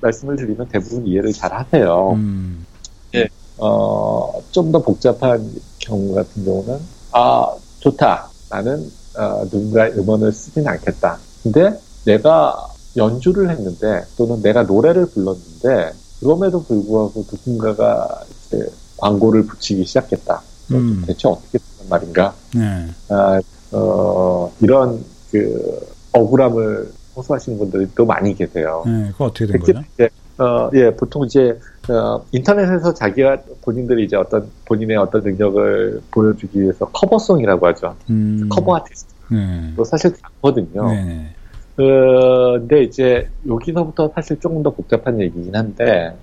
말씀을 0.01 0.37
드리면 0.37 0.69
대부분 0.69 1.07
이해를 1.07 1.33
잘 1.33 1.53
하세요. 1.53 2.13
음. 2.15 2.67
예, 3.15 3.29
어, 3.59 4.41
좀 4.51 4.73
더 4.73 4.81
복잡한 4.83 5.49
경우 5.79 6.15
같은 6.15 6.45
경우는, 6.45 6.79
아, 7.13 7.47
좋다. 7.81 8.29
나는, 8.49 8.91
어, 9.15 9.43
누군가의 9.45 9.93
음원을 9.99 10.33
쓰진 10.33 10.67
않겠다. 10.67 11.19
근데 11.43 11.79
내가 12.05 12.69
연주를 12.97 13.51
했는데, 13.51 14.05
또는 14.17 14.43
내가 14.43 14.63
노래를 14.63 15.07
불렀는데, 15.07 15.93
그럼에도 16.21 16.63
불구하고 16.63 17.25
누군가가 17.31 18.23
이제 18.47 18.71
광고를 18.99 19.47
붙이기 19.47 19.85
시작했다. 19.85 20.43
음. 20.73 21.03
대체 21.07 21.29
어떻게 21.29 21.59
되는 21.59 21.89
말인가? 21.89 22.35
네. 22.55 22.89
아, 23.09 23.41
어, 23.73 24.53
이런 24.61 25.03
그 25.31 25.81
억울함을 26.13 26.93
호소하시는 27.17 27.59
분들이 27.59 27.89
또 27.95 28.05
많이 28.05 28.35
계세요. 28.35 28.83
네, 28.87 29.11
그거 29.13 29.27
어떻게 29.27 29.47
된? 29.47 29.85
이제, 29.95 30.09
어, 30.39 30.71
예, 30.75 30.95
보통 30.95 31.25
이제 31.25 31.59
어, 31.91 32.25
인터넷에서 32.33 32.95
자기가 32.95 33.39
본인들이 33.63 34.05
이제 34.05 34.17
어떤 34.17 34.51
본인의 34.67 34.97
어떤 34.97 35.23
능력을 35.23 36.03
보여주기 36.11 36.61
위해서 36.63 36.87
커버송이라고 36.87 37.67
하죠. 37.69 37.97
음. 38.11 38.49
커버 38.51 38.77
아티스트. 38.77 39.15
네. 39.31 39.85
사실 39.85 40.13
많거든요. 40.23 40.91
네. 40.93 41.35
그, 41.77 42.59
근데 42.59 42.83
이제 42.83 43.29
여기서부터 43.49 44.11
사실 44.15 44.39
조금 44.41 44.63
더 44.63 44.71
복잡한 44.71 45.21
얘기긴 45.21 45.55
한데 45.55 46.15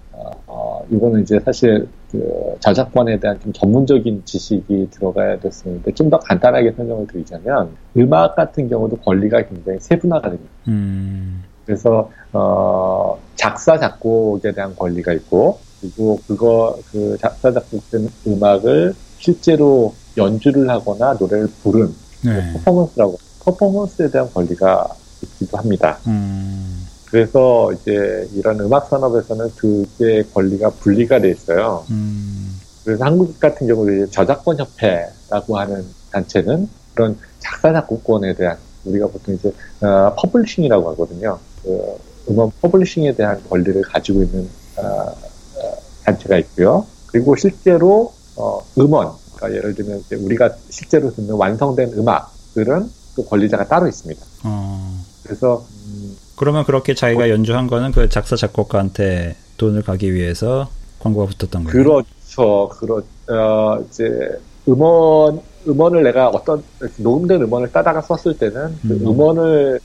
어, 0.45 0.85
이거는 0.89 1.21
이제 1.21 1.39
사실 1.39 1.87
그 2.11 2.55
저작권에 2.59 3.19
대한 3.19 3.39
좀 3.39 3.51
전문적인 3.53 4.23
지식이 4.25 4.89
들어가야 4.91 5.39
됐었는데 5.39 5.93
좀 5.93 6.09
더 6.09 6.19
간단하게 6.19 6.71
설명을 6.71 7.07
드리자면 7.07 7.69
음악 7.97 8.35
같은 8.35 8.69
경우도 8.69 8.97
권리가 8.97 9.45
굉장히 9.47 9.79
세분화가 9.79 10.29
됩니다. 10.29 10.51
음. 10.69 11.43
그래서 11.67 12.09
어, 12.31 13.19
작사 13.35 13.77
작곡에 13.77 14.53
대한 14.53 14.73
권리가 14.75 15.11
있고 15.13 15.59
그리고 15.81 16.17
그거 16.25 16.79
그 16.91 17.17
작사 17.19 17.51
작곡된 17.51 18.09
음악을 18.25 18.95
실제로 19.19 19.93
연주를 20.15 20.69
하거나 20.69 21.13
노래를 21.19 21.49
부른 21.61 21.93
네. 22.23 22.53
퍼포먼스라고 22.53 23.19
퍼포먼스에 23.41 24.09
대한 24.09 24.31
권리가 24.33 24.87
있기도 25.21 25.57
합니다. 25.57 25.97
음. 26.07 26.87
그래서 27.05 27.71
이제 27.73 28.27
이런 28.33 28.59
음악 28.61 28.87
산업에서는 28.87 29.51
그게 29.55 30.23
권리가 30.33 30.69
분리가 30.71 31.19
돼 31.19 31.31
있어요. 31.31 31.85
음. 31.89 32.59
그래서 32.83 33.03
한국 33.03 33.37
같은 33.39 33.67
경우도 33.67 34.09
저작권 34.09 34.57
협회라고 34.57 35.57
하는 35.57 35.85
단체는 36.11 36.69
그런 36.93 37.17
작사 37.39 37.73
작곡권에 37.73 38.33
대한 38.35 38.57
우리가 38.85 39.07
보통 39.07 39.35
이제 39.35 39.51
어, 39.81 40.15
publishing이라고 40.15 40.91
하거든요. 40.91 41.37
그 41.67 42.31
음원 42.31 42.51
publishing에 42.61 43.15
대한 43.15 43.41
권리를 43.49 43.81
가지고 43.81 44.23
있는 44.23 44.49
어, 44.77 44.81
어, 44.81 45.77
단체가 46.05 46.37
있고요. 46.39 46.85
그리고 47.07 47.35
실제로 47.35 48.13
어, 48.35 48.61
음원, 48.77 49.11
그러니까 49.35 49.57
예를 49.57 49.75
들면 49.75 50.03
우리가 50.11 50.55
실제로 50.69 51.11
듣는 51.13 51.33
완성된 51.33 51.93
음악들은 51.93 52.89
또 53.15 53.25
권리자가 53.25 53.67
따로 53.67 53.87
있습니다. 53.87 54.25
어. 54.43 55.03
그래서 55.23 55.65
음, 55.87 56.15
그러면 56.35 56.65
그렇게 56.65 56.93
자기가 56.93 57.25
어, 57.25 57.29
연주한 57.29 57.67
거는 57.67 57.91
그 57.91 58.07
작사 58.09 58.35
작곡가한테 58.35 59.35
돈을 59.57 59.81
가기 59.81 60.13
위해서 60.13 60.69
광고가 60.99 61.25
붙었던 61.31 61.65
거예요. 61.65 61.71
그렇죠. 61.71 62.69
그렇 62.69 63.03
어, 63.29 63.83
이제 63.89 64.39
음원 64.67 65.41
음원을 65.67 66.03
내가 66.03 66.29
어떤 66.29 66.63
녹음된 66.97 67.41
음원을 67.41 67.71
따다가 67.71 68.01
썼을 68.01 68.37
때는 68.37 68.77
그 68.81 68.93
음. 68.93 69.07
오, 69.07 69.79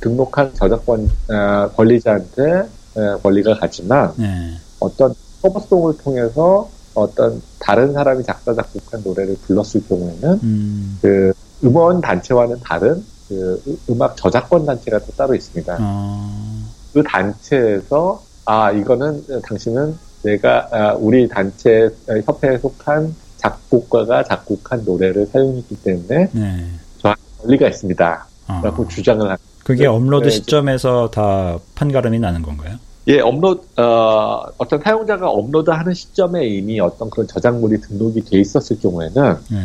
등록한 0.00 0.54
저작권 0.54 1.10
어, 1.28 1.70
권리자한테 1.76 2.68
어, 2.96 3.18
권리가 3.22 3.54
가지만 3.54 4.12
네. 4.16 4.54
어떤 4.80 5.14
커버송을 5.42 5.98
통해서 5.98 6.68
어떤 6.94 7.40
다른 7.58 7.92
사람이 7.92 8.24
작사 8.24 8.54
작곡한 8.54 9.02
노래를 9.04 9.36
불렀을 9.42 9.82
경우에는 9.88 10.40
음. 10.42 10.98
그 11.00 11.32
음원 11.62 12.00
단체와는 12.00 12.60
다른 12.64 13.04
그 13.28 13.62
음악 13.90 14.16
저작권 14.16 14.64
단체가 14.64 14.98
또 15.00 15.12
따로 15.12 15.34
있습니다. 15.34 15.76
어... 15.80 16.64
그 16.92 17.02
단체에서 17.02 18.22
아 18.46 18.72
이거는 18.72 19.24
당신은 19.42 19.96
내가 20.22 20.68
아, 20.72 20.94
우리 20.94 21.28
단체 21.28 21.90
협회에 22.24 22.58
속한 22.58 23.14
작곡가가 23.36 24.24
작곡한 24.24 24.84
노래를 24.84 25.26
사용했기 25.26 25.76
때문에 25.82 26.30
네. 26.32 26.66
저한테 26.98 27.22
권리가 27.42 27.68
있습니다. 27.68 28.26
어... 28.48 28.60
라고 28.64 28.88
주장을 28.88 29.20
합니다. 29.20 29.44
그게 29.68 29.84
업로드 29.84 30.30
시점에서 30.30 31.10
다 31.10 31.58
판가름이 31.74 32.18
나는 32.18 32.40
건가요? 32.40 32.78
예, 33.06 33.20
업로드, 33.20 33.60
어, 33.78 34.42
어떤 34.56 34.80
사용자가 34.80 35.28
업로드하는 35.28 35.92
시점에 35.92 36.46
이미 36.46 36.80
어떤 36.80 37.10
그런 37.10 37.26
저작물이 37.26 37.78
등록이 37.82 38.24
돼 38.24 38.40
있었을 38.40 38.80
경우에는, 38.80 39.36
네. 39.50 39.58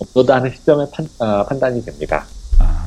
업로드하는 0.00 0.50
시점에 0.50 0.86
판, 0.90 1.08
어, 1.20 1.44
판단이 1.44 1.84
됩니다. 1.84 2.26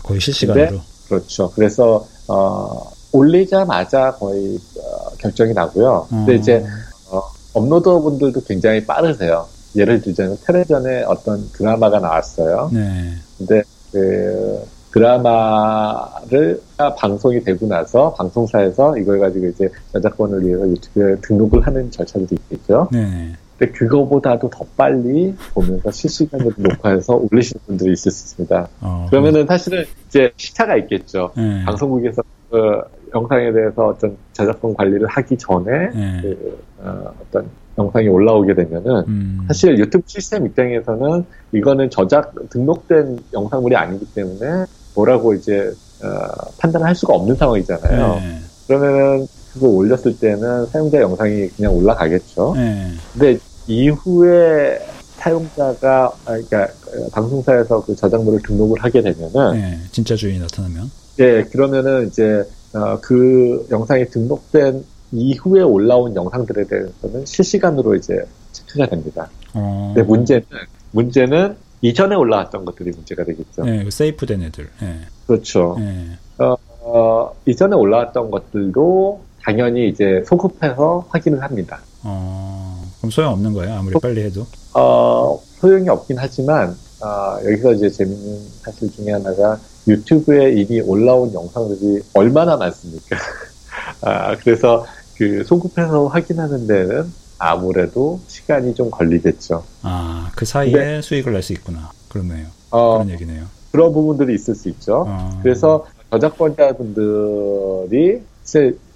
거의 0.04 0.20
실시간으로. 0.20 0.82
그렇죠. 1.08 1.50
그래서 1.56 2.06
어, 2.28 2.92
올리자마자 3.14 4.12
거의 4.20 4.60
어, 4.78 5.10
결정이 5.20 5.54
나고요. 5.54 6.08
근데 6.10 6.34
어. 6.34 6.36
이제 6.36 6.66
어, 7.12 7.22
업로더 7.54 7.98
분들도 8.02 8.42
굉장히 8.44 8.86
빠르세요. 8.86 9.48
예를 9.78 10.02
들자면 10.02 10.38
텔레전에 10.46 11.04
어떤 11.04 11.50
드라마가 11.54 12.00
나왔어요. 12.00 12.72
네. 12.74 13.14
근데 13.38 13.64
그 13.94 14.66
드라마를 14.92 16.62
방송이 16.98 17.42
되고 17.42 17.68
나서 17.68 18.14
방송사에서 18.14 18.98
이걸 18.98 19.20
가지고 19.20 19.48
이제 19.48 19.70
저작권을 19.94 20.46
위해서 20.46 20.68
유튜브에 20.68 21.16
등록을 21.22 21.66
하는 21.66 21.90
절차들이 21.90 22.28
있겠죠. 22.32 22.90
네. 22.92 23.34
근데 23.58 23.72
그거보다도 23.74 24.50
더 24.50 24.66
빨리 24.76 25.36
보면서 25.54 25.92
실시간으로 25.92 26.52
녹화해서 26.58 27.16
올리시는 27.16 27.62
분들이 27.68 27.94
있을 27.94 28.12
수 28.12 28.26
있습니다. 28.26 28.68
어, 28.82 29.08
그러면은 29.10 29.46
사실은 29.46 29.84
이제 30.08 30.32
시차가 30.36 30.76
있겠죠. 30.78 31.32
네. 31.38 31.64
방송국에서 31.66 32.22
그 32.50 32.82
영상에 33.14 33.52
대해서 33.52 33.88
어떤 33.88 34.18
저작권 34.34 34.74
관리를 34.74 35.08
하기 35.08 35.38
전에 35.38 35.90
네. 35.90 36.22
그, 36.22 36.60
어, 36.80 37.14
떤 37.32 37.46
영상이 37.78 38.08
올라오게 38.08 38.56
되면은 38.56 39.04
음. 39.08 39.40
사실 39.48 39.78
유튜브 39.78 40.04
시스템 40.08 40.46
입장에서는 40.46 41.26
이거는 41.54 41.90
저작 41.90 42.34
등록된 42.50 43.20
영상물이 43.34 43.76
아니기 43.76 44.06
때문에 44.14 44.66
뭐라고 44.94 45.34
이제 45.34 45.74
어, 46.04 46.52
판단할 46.58 46.96
수가 46.96 47.14
없는 47.14 47.36
상황이잖아요. 47.36 48.16
네. 48.16 48.40
그러면은 48.68 49.28
그거 49.54 49.68
올렸을 49.68 50.18
때는 50.20 50.66
사용자 50.68 51.02
영상이 51.02 51.50
그냥 51.50 51.76
올라가겠죠. 51.76 52.54
네. 52.56 52.92
근데 53.14 53.40
이후에 53.68 54.80
사용자가 55.18 56.06
아, 56.26 56.32
그러니까 56.32 56.68
방송사에서 57.12 57.84
그 57.84 57.96
저작물을 57.96 58.40
등록을 58.42 58.84
하게 58.84 59.02
되면은 59.02 59.54
네, 59.54 59.80
진짜 59.92 60.16
주인이 60.16 60.40
나타나면 60.40 60.90
네 61.18 61.44
그러면은 61.44 62.08
이제 62.08 62.44
어, 62.74 62.98
그 63.02 63.68
영상이 63.70 64.10
등록된 64.10 64.84
이후에 65.12 65.62
올라온 65.62 66.16
영상들에 66.16 66.66
대해서는 66.66 67.26
실시간으로 67.26 67.96
이제 67.96 68.16
체크가 68.54 68.88
됩니다. 68.88 69.30
어... 69.54 69.92
근데 69.94 70.08
문제는 70.08 70.44
문제는 70.92 71.56
이전에 71.82 72.16
올라왔던 72.16 72.66
것들이 72.66 72.92
문제가 72.92 73.24
되겠죠. 73.24 73.64
네, 73.64 73.84
그 73.84 73.92
세이프된 73.92 74.42
애들. 74.44 74.70
네. 74.82 75.00
그렇죠. 75.26 75.76
네. 75.80 76.18
어, 76.38 76.56
어, 76.82 77.36
이전에 77.46 77.76
올라왔던 77.76 78.32
것들도 78.32 79.22
당연히 79.44 79.90
이제 79.90 80.24
소급해서 80.26 81.06
확인을 81.10 81.42
합니다. 81.42 81.80
어, 82.04 82.84
그럼 83.00 83.12
소용 83.12 83.34
없는 83.34 83.54
거예요? 83.54 83.74
아무리 83.74 83.94
소, 83.94 84.00
빨리 84.00 84.22
해도? 84.24 84.46
어, 84.74 85.40
소용이 85.60 85.90
없긴 85.90 86.18
하지만 86.20 86.76
어, 87.02 87.38
여기서 87.44 87.74
이제 87.74 87.90
재밌는 87.90 88.40
사실 88.62 88.92
중에 88.92 89.12
하나가 89.12 89.60
유튜브에 89.88 90.54
이미 90.54 90.82
올라온 90.82 91.34
영상들이 91.34 92.04
얼마나 92.14 92.58
많습니까? 92.58 93.18
아, 94.02 94.36
그래서 94.38 94.86
그 95.18 95.44
소급해서 95.44 96.08
확인하는 96.08 96.68
데는 96.68 97.12
아무래도 97.46 98.20
시간이 98.28 98.76
좀 98.76 98.92
걸리겠죠. 98.92 99.64
아, 99.82 100.30
그 100.36 100.46
사이에 100.46 100.72
근데, 100.72 101.02
수익을 101.02 101.34
낼 101.34 101.42
수 101.42 101.54
있구나. 101.54 101.90
그렇네요. 102.08 102.46
어, 102.70 102.94
그런 103.00 103.10
얘기네요. 103.10 103.46
그런 103.72 103.92
부분들이 103.94 104.36
있을 104.36 104.54
수 104.54 104.70
있죠. 104.70 105.06
어. 105.08 105.40
그래서 105.42 105.86
저작권자분들이 106.12 108.22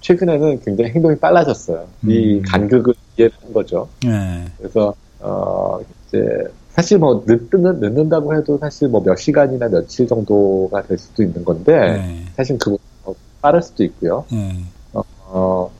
최근에는 0.00 0.60
굉장히 0.64 0.90
행동이 0.90 1.16
빨라졌어요. 1.16 1.86
음. 2.04 2.10
이 2.10 2.42
간극을 2.42 2.94
이해한 3.18 3.52
거죠. 3.52 3.88
네. 4.04 4.44
그래서 4.58 4.94
어 5.20 5.78
이제 6.06 6.44
사실 6.70 6.98
뭐 6.98 7.24
늦는 7.26 7.80
늦는다고 7.80 8.36
해도 8.36 8.58
사실 8.58 8.88
뭐 8.88 9.02
몇 9.02 9.16
시간이나 9.16 9.68
며칠 9.68 10.06
정도가 10.06 10.82
될 10.82 10.98
수도 10.98 11.22
있는 11.22 11.44
건데 11.44 11.72
네. 11.72 12.24
사실 12.36 12.58
그거 12.58 12.76
더 13.04 13.14
빠를 13.40 13.62
수도 13.62 13.82
있고요. 13.84 14.24
네. 14.30 14.62
어, 14.92 15.02
어, 15.26 15.70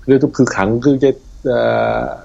그래도 0.00 0.30
그 0.30 0.44
간극의 0.44 1.12
아, 1.12 1.31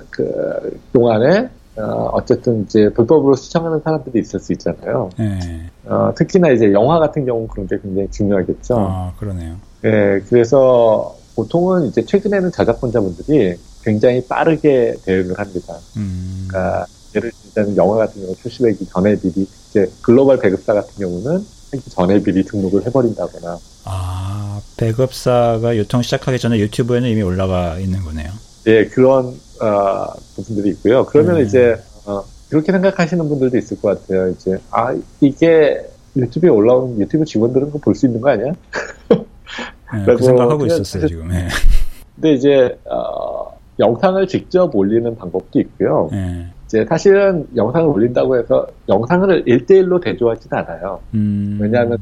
그 0.10 0.80
동안에 0.94 1.50
어, 1.78 2.10
어쨌든 2.14 2.64
이제 2.64 2.90
불법으로 2.90 3.36
시청하는 3.36 3.82
사람들이 3.84 4.20
있을 4.20 4.40
수 4.40 4.52
있잖아요. 4.54 5.10
네. 5.18 5.70
어, 5.86 6.12
특히나 6.16 6.50
이제 6.50 6.74
영화 6.74 6.98
같은 7.00 7.26
경우는 7.26 7.48
그런 7.48 7.68
게 7.68 7.78
굉장히 7.80 8.10
중요하겠죠. 8.10 8.76
아, 8.80 9.14
그러네요. 9.20 9.58
예, 9.86 10.20
그래서 10.28 11.16
보통은 11.36 11.86
이제 11.86 12.04
최근에는 12.04 12.52
저작권자분들이 12.52 13.56
굉장히 13.84 14.26
빠르게 14.26 14.96
대응을 15.06 15.38
합니다. 15.38 15.76
음. 15.98 16.48
그러니까 16.48 16.86
예를 17.16 17.32
들자면 17.32 17.78
영화 17.78 17.98
같은 17.98 18.22
경우 18.22 18.36
출시되기 18.36 18.88
전에 18.88 19.16
미리 19.20 19.48
이제 19.70 19.90
글로벌 20.02 20.40
배급사 20.40 20.74
같은 20.74 20.94
경우는 20.98 21.46
하기 21.72 21.90
전에 21.90 22.24
미리 22.24 22.44
등록을 22.44 22.86
해버린다거나. 22.88 23.58
아, 23.86 24.62
배급사가 24.78 25.76
유통 25.78 26.02
시작하기 26.02 26.40
전에 26.40 26.58
유튜브에는 26.60 27.08
이미 27.08 27.22
올라가 27.22 27.78
있는 27.78 28.02
거네요. 28.02 28.32
예, 28.68 28.86
그런 28.86 29.28
어, 29.62 30.14
부분들이 30.36 30.70
있고요. 30.72 31.06
그러면 31.06 31.38
음. 31.38 31.42
이제 31.42 31.76
어, 32.06 32.24
그렇게 32.50 32.72
생각하시는 32.72 33.28
분들도 33.28 33.58
있을 33.58 33.80
것 33.82 34.00
같아요. 34.02 34.30
이제 34.30 34.58
아 34.72 34.96
이게 35.22 35.82
유튜브에 36.16 36.50
올라온 36.50 37.00
유튜브 37.00 37.26
직원들은 37.26 37.72
볼수 37.82 38.06
있는 38.08 38.22
거 38.22 38.30
아니야? 38.30 38.54
네, 39.10 40.06
그 40.06 40.22
생각하고 40.22 40.66
있었어요 40.66 41.08
지금. 41.08 41.30
네. 41.30 41.48
근데 42.16 42.34
이제 42.34 42.78
어, 42.86 43.58
영상을 43.80 44.28
직접 44.28 44.76
올리는 44.76 45.16
방법도 45.16 45.60
있고요. 45.62 46.10
네. 46.12 46.48
이제 46.66 46.86
사실은 46.86 47.48
영상을 47.56 47.88
올린다고 47.88 48.38
해서 48.38 48.68
영상을 48.90 49.46
1대1로 49.46 50.02
대조하지는 50.04 50.58
않아요. 50.58 51.00
음. 51.14 51.58
왜냐하면 51.62 51.98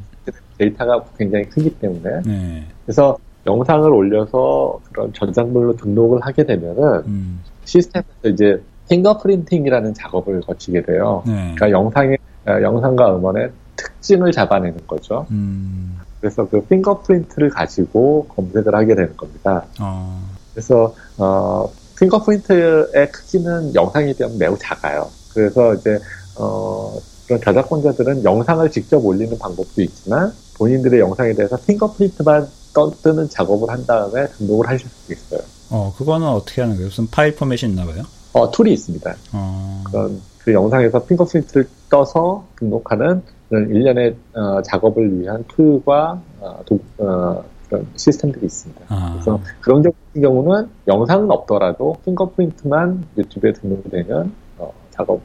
데이터가 0.58 1.04
굉장히 1.16 1.44
크기 1.44 1.70
때문에. 1.70 2.22
네. 2.24 2.64
그래서 2.84 3.16
영상을 3.46 3.90
올려서 3.90 4.80
그런 4.90 5.12
전작물로 5.12 5.76
등록을 5.76 6.20
하게 6.20 6.44
되면은 6.44 7.02
음. 7.06 7.40
시스템에서 7.64 8.28
이제 8.32 8.62
핑거프린팅이라는 8.88 9.94
작업을 9.94 10.40
거치게 10.42 10.82
돼요. 10.82 11.22
네. 11.26 11.54
그러니까 11.54 11.70
영상의 11.70 12.18
어, 12.46 12.62
영상과 12.62 13.16
음원의 13.16 13.50
특징을 13.76 14.32
잡아내는 14.32 14.78
거죠. 14.86 15.26
음. 15.30 15.98
그래서 16.20 16.48
그 16.48 16.60
핑거프린트를 16.62 17.50
가지고 17.50 18.26
검색을 18.28 18.74
하게 18.74 18.94
되는 18.94 19.16
겁니다. 19.16 19.64
어. 19.80 20.20
그래서 20.52 20.94
어, 21.18 21.70
핑거프린트의 21.98 23.10
크기는 23.12 23.74
영상에 23.74 24.12
비하면 24.12 24.38
매우 24.38 24.56
작아요. 24.58 25.08
그래서 25.34 25.74
이제 25.74 25.98
어, 26.38 26.96
그런 27.26 27.40
저작권자들은 27.40 28.24
영상을 28.24 28.70
직접 28.70 29.04
올리는 29.04 29.36
방법도 29.38 29.82
있지만 29.82 30.32
본인들의 30.56 31.00
영상에 31.00 31.34
대해서 31.34 31.56
핑거프린트만 31.56 32.48
떠뜨는 32.76 33.30
작업을 33.30 33.70
한 33.70 33.86
다음에 33.86 34.26
등록을 34.26 34.68
하실 34.68 34.86
수 34.88 35.12
있어요. 35.12 35.40
어, 35.70 35.94
그거는 35.96 36.26
어떻게 36.26 36.60
하는 36.60 36.76
거예요? 36.76 36.88
무슨 36.88 37.06
파일 37.06 37.34
포맷이 37.34 37.70
있나 37.70 37.86
봐요? 37.86 38.02
어, 38.34 38.50
툴이 38.50 38.74
있습니다. 38.74 39.16
어... 39.32 39.82
그런 39.86 40.20
그 40.38 40.52
영상에서 40.52 41.02
fingerprint를 41.06 41.68
떠서 41.88 42.44
등록하는 42.58 43.22
그런 43.48 43.70
일련의 43.70 44.14
어, 44.34 44.60
작업을 44.60 45.20
위한 45.20 45.42
툴과 45.48 46.20
어, 46.40 46.60
도, 46.66 46.78
어, 46.98 47.42
그런 47.68 47.86
시스템들이 47.96 48.44
있습니다. 48.44 48.82
아... 48.88 49.12
그래서 49.14 49.40
그런 49.60 49.82
경우 49.82 49.94
경우는 50.14 50.68
영상은 50.86 51.30
없더라도 51.30 51.96
fingerprint만 52.04 53.06
유튜브에 53.16 53.54
등록이 53.54 53.88
되면 53.88 54.32
어, 54.58 54.70
작업 54.90 55.20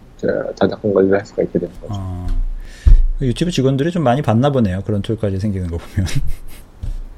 저작권 0.55 0.93
관리를 0.93 1.19
할 1.19 1.25
수가 1.25 1.43
있게 1.43 1.59
되는 1.59 1.73
거죠. 1.81 1.93
아... 1.97 2.27
유튜브 3.21 3.51
직원들이 3.51 3.91
좀 3.91 4.03
많이 4.03 4.21
봤나 4.21 4.51
보네요. 4.51 4.81
그런 4.83 5.01
툴까지 5.01 5.37
생기는 5.39 5.69
거 5.69 5.77
보면. 5.77 6.07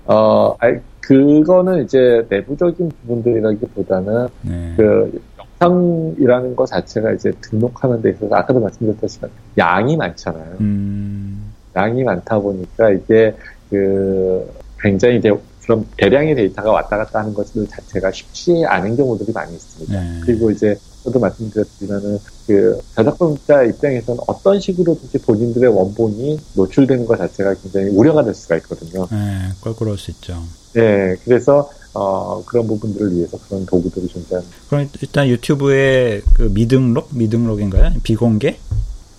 어, 0.06 0.56
아니, 0.60 0.80
그거는 1.02 1.84
이제 1.84 2.26
내부적인 2.30 2.90
부분들이라기보다는 2.90 4.28
네. 4.42 4.74
그 4.78 5.22
영상이라는 5.62 6.56
것 6.56 6.66
자체가 6.68 7.12
이제 7.14 7.32
등록하는 7.42 8.02
데 8.02 8.12
있어서 8.12 8.36
아까도 8.36 8.60
말씀드렸다시피 8.60 9.28
양이 9.58 9.98
많잖아요. 9.98 10.58
음. 10.62 11.54
양이 11.76 12.04
많다 12.04 12.40
보니까 12.40 12.92
이게 12.92 13.36
그 13.70 14.50
굉장히 14.80 15.18
이제 15.18 15.34
그런 15.64 15.86
대량의 15.98 16.36
데이터가 16.36 16.72
왔다 16.72 16.98
갔다 16.98 17.20
하는 17.20 17.34
것들 17.34 17.68
자체가 17.68 18.12
쉽지 18.12 18.64
않은 18.66 18.96
경우들이 18.98 19.32
많이 19.34 19.54
있습니다. 19.54 20.02
네. 20.02 20.20
그리고 20.26 20.52
이제 20.52 20.76
저도 21.04 21.20
말씀드렸지만은 21.20 22.20
그 22.48 22.80
저작권자 22.96 23.64
입장에서는 23.64 24.22
어떤 24.28 24.60
식으로든지 24.60 25.18
본인들의 25.20 25.70
원본이 25.70 26.40
노출되는 26.56 27.06
것 27.06 27.18
자체가 27.18 27.56
굉장히 27.56 27.90
우려가 27.90 28.24
될 28.24 28.34
수가 28.34 28.58
있거든요. 28.58 29.08
네, 29.12 29.50
껄끄러울 29.62 29.98
수 29.98 30.12
있죠. 30.12 30.42
네, 30.74 31.16
그래서 31.24 31.70
어, 31.94 32.44
그런 32.46 32.68
부분들을 32.68 33.16
위해서 33.16 33.38
그런 33.48 33.66
도구들이 33.66 34.08
존재합니다. 34.08 34.56
그럼 34.70 34.90
일단 35.02 35.28
유튜브에 35.28 36.22
그 36.34 36.44
미등록, 36.54 37.10
미등록인가요? 37.12 37.94
비공개? 38.02 38.58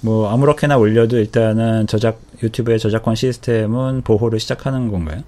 뭐 0.01 0.29
아무렇게나 0.29 0.77
올려도 0.77 1.16
일단은 1.16 1.87
저작 1.87 2.20
유튜브의 2.42 2.79
저작권 2.79 3.14
시스템은 3.14 4.03
보호를 4.03 4.38
시작하는 4.38 4.90
건가요? 4.90 5.23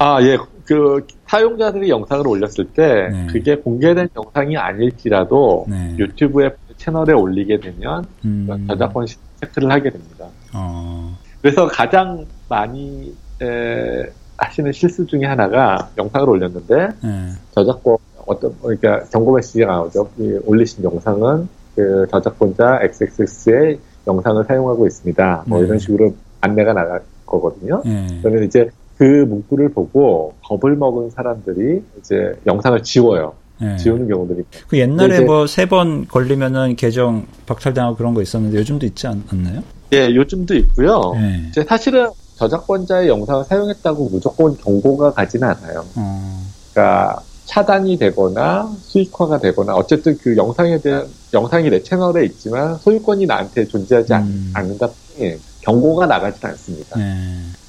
아, 0.00 0.18
예. 0.22 0.38
그 0.64 1.06
사용자들이 1.26 1.90
영상을 1.90 2.26
올렸을 2.26 2.64
때 2.74 3.08
네. 3.12 3.26
그게 3.26 3.56
공개된 3.56 4.08
영상이 4.16 4.56
아닐지라도 4.56 5.66
네. 5.68 5.94
유튜브의 5.98 6.52
채널에 6.78 7.12
올리게 7.12 7.60
되면 7.60 8.04
음. 8.24 8.66
저작권 8.66 9.06
체크를 9.40 9.70
하게 9.70 9.90
됩니다. 9.90 10.26
어. 10.54 11.14
그래서 11.42 11.66
가장 11.66 12.24
많이 12.48 13.14
에, 13.42 14.06
하시는 14.38 14.72
실수 14.72 15.04
중에 15.06 15.26
하나가 15.26 15.90
영상을 15.98 16.28
올렸는데 16.28 16.88
네. 17.02 17.28
저작권 17.50 17.98
어떤 18.26 18.54
그러니까 18.62 19.04
경고 19.12 19.34
메시지가 19.34 19.66
나오죠. 19.66 20.08
올리신 20.46 20.82
영상은 20.82 21.48
그 21.76 22.06
저작권자 22.10 22.80
XXX의 22.82 23.78
영상을 24.06 24.44
사용하고 24.44 24.86
있습니다. 24.86 25.44
뭐 25.46 25.58
네. 25.58 25.66
이런 25.66 25.78
식으로 25.78 26.14
안내가 26.40 26.72
나갈 26.72 27.02
거거든요. 27.26 27.82
네. 27.84 28.18
그러면 28.22 28.44
이제 28.44 28.70
그 29.00 29.24
문구를 29.26 29.70
보고 29.70 30.34
겁을 30.44 30.76
먹은 30.76 31.08
사람들이 31.08 31.82
이제 31.98 32.34
영상을 32.46 32.82
지워요. 32.82 33.32
네. 33.58 33.74
지우는 33.78 34.06
경우들이. 34.08 34.44
그 34.68 34.78
옛날에 34.78 35.20
뭐 35.20 35.46
세 35.46 35.64
번 35.64 36.06
걸리면은 36.06 36.76
계정 36.76 37.26
박탈당하고 37.46 37.96
그런 37.96 38.12
거 38.12 38.20
있었는데 38.20 38.58
요즘도 38.58 38.84
있지 38.84 39.06
않, 39.06 39.24
나요 39.32 39.62
예, 39.94 40.14
요즘도 40.14 40.54
있고요. 40.54 41.14
네. 41.14 41.46
이제 41.48 41.64
사실은 41.64 42.10
저작권자의 42.36 43.08
영상을 43.08 43.42
사용했다고 43.46 44.10
무조건 44.10 44.54
경고가 44.58 45.12
가지는 45.14 45.48
않아요. 45.48 45.82
어. 45.96 46.42
그러니까 46.74 47.22
차단이 47.46 47.96
되거나 47.96 48.70
수익화가 48.82 49.38
되거나 49.38 49.74
어쨌든 49.76 50.18
그 50.18 50.36
영상에 50.36 50.78
대한 50.78 51.06
영상이 51.32 51.70
내 51.70 51.82
채널에 51.82 52.26
있지만 52.26 52.76
소유권이 52.76 53.24
나한테 53.24 53.64
존재하지 53.66 54.12
음. 54.12 54.50
않는다 54.52 54.88
뿐이 55.16 55.36
경고가 55.62 56.04
나가진 56.04 56.46
않습니다. 56.50 56.98
네. 56.98 57.14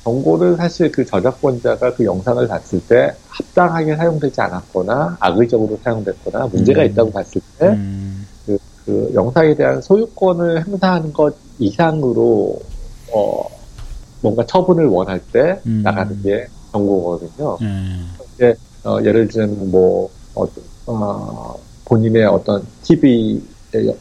경고를 0.03 0.57
사실 0.57 0.91
그 0.91 1.05
저작권자가 1.05 1.93
그 1.93 2.05
영상을 2.05 2.47
봤을 2.47 2.79
때 2.87 3.15
합당하게 3.27 3.95
사용되지 3.95 4.41
않았거나 4.41 5.17
악의적으로 5.19 5.79
사용됐거나 5.83 6.47
문제가 6.47 6.81
음. 6.81 6.85
있다고 6.87 7.11
봤을 7.11 7.41
때 7.57 7.67
음. 7.67 8.25
그, 8.45 8.57
그, 8.85 9.11
영상에 9.13 9.55
대한 9.55 9.81
소유권을 9.81 10.65
행사하는 10.65 11.13
것 11.13 11.35
이상으로 11.59 12.59
어, 13.13 13.43
뭔가 14.21 14.45
처분을 14.45 14.87
원할 14.87 15.19
때 15.31 15.59
음. 15.65 15.81
나가는 15.83 16.21
게 16.23 16.47
경고거든요. 16.71 17.57
음. 17.61 18.11
이제 18.33 18.55
어, 18.83 18.97
예를 19.03 19.27
들면 19.27 19.69
뭐 19.69 20.09
어, 20.33 20.45
어, 20.87 21.55
본인의 21.85 22.25
어떤 22.25 22.63
TV 22.81 23.41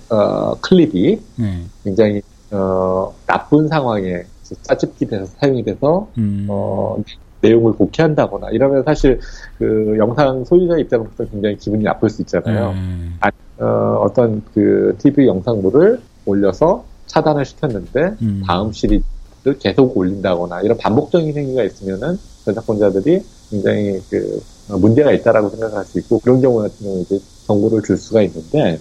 어, 0.09 0.55
클립이 0.61 1.21
음. 1.41 1.71
굉장히 1.85 2.23
어, 2.51 3.13
나쁜 3.27 3.69
상황에 3.69 4.25
짜집기 4.63 5.07
돼서 5.07 5.27
사용이 5.27 5.65
돼서 5.65 6.09
음. 6.19 6.47
어, 6.49 7.03
내용을 7.41 7.73
복귀한다거나 7.75 8.51
이러면 8.51 8.83
사실 8.85 9.21
그 9.59 9.95
영상 9.99 10.45
소유자 10.45 10.77
입장으로서 10.79 11.25
굉장히 11.25 11.57
기분이 11.57 11.85
나쁠 11.85 12.11
수 12.11 12.23
있잖아요. 12.23 12.71
음. 12.71 13.17
아, 13.21 13.31
어, 13.59 14.01
어떤 14.05 14.43
그 14.55 14.97
TV 14.99 15.27
영상물을 15.27 16.01
올려서 16.27 16.85
차단을 17.07 17.45
시켰는데 17.45 18.17
음. 18.23 18.43
다음 18.47 18.73
시리즈를 18.73 19.59
계속 19.59 19.97
올린다거나 19.97 20.63
이런 20.63 20.77
반복적인 20.79 21.37
행위가 21.37 21.65
있으면은 21.65 22.19
저작권자들이 22.45 23.23
굉장히 23.51 24.01
그 24.09 24.43
문제가 24.69 25.13
있다라고 25.13 25.51
생각할 25.51 25.85
수 25.85 25.99
있고 25.99 26.21
그런 26.21 26.41
경우 26.41 26.63
같은 26.63 26.87
경우 26.87 27.01
이제 27.01 27.19
정보를 27.47 27.83
줄 27.83 27.97
수가 27.97 28.23
있는데 28.23 28.79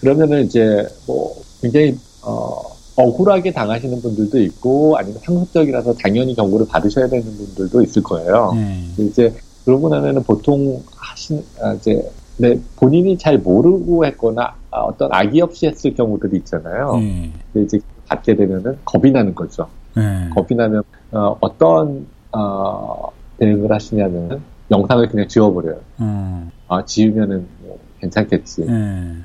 그러면은 0.00 0.44
이제 0.44 0.86
뭐 1.06 1.36
굉장히 1.62 1.96
어 2.22 2.75
억울하게 2.96 3.52
당하시는 3.52 4.00
분들도 4.00 4.40
있고 4.42 4.96
아니면 4.96 5.20
상습적이라서 5.22 5.94
당연히 5.94 6.34
경고를 6.34 6.66
받으셔야 6.66 7.08
되는 7.08 7.24
분들도 7.24 7.82
있을 7.82 8.02
거예요. 8.02 8.52
음. 8.54 8.94
이제 8.98 9.34
그러고 9.64 9.88
나면은 9.88 10.22
보통 10.22 10.82
하신 10.96 11.44
아, 11.60 11.74
이제 11.74 12.10
네, 12.38 12.58
본인이 12.76 13.16
잘 13.18 13.38
모르고 13.38 14.04
했거나 14.06 14.54
아, 14.70 14.80
어떤 14.80 15.12
악의 15.12 15.40
없이 15.42 15.66
했을 15.66 15.94
경우들이 15.94 16.38
있잖아요. 16.38 16.94
음. 16.94 17.34
이제 17.54 17.78
받게 18.08 18.36
되면은 18.36 18.78
겁이 18.84 19.10
나는 19.10 19.34
거죠. 19.34 19.68
음. 19.96 20.30
겁이 20.34 20.56
나면 20.56 20.82
어, 21.12 21.36
어떤 21.40 22.06
어, 22.32 23.08
대응을 23.38 23.72
하시냐면 23.72 24.42
영상을 24.70 25.06
그냥 25.08 25.28
지워버려요. 25.28 25.80
음. 26.00 26.50
아, 26.68 26.84
지우면은 26.84 27.46
뭐 27.62 27.78
괜찮겠지. 28.00 28.62
음. 28.62 29.24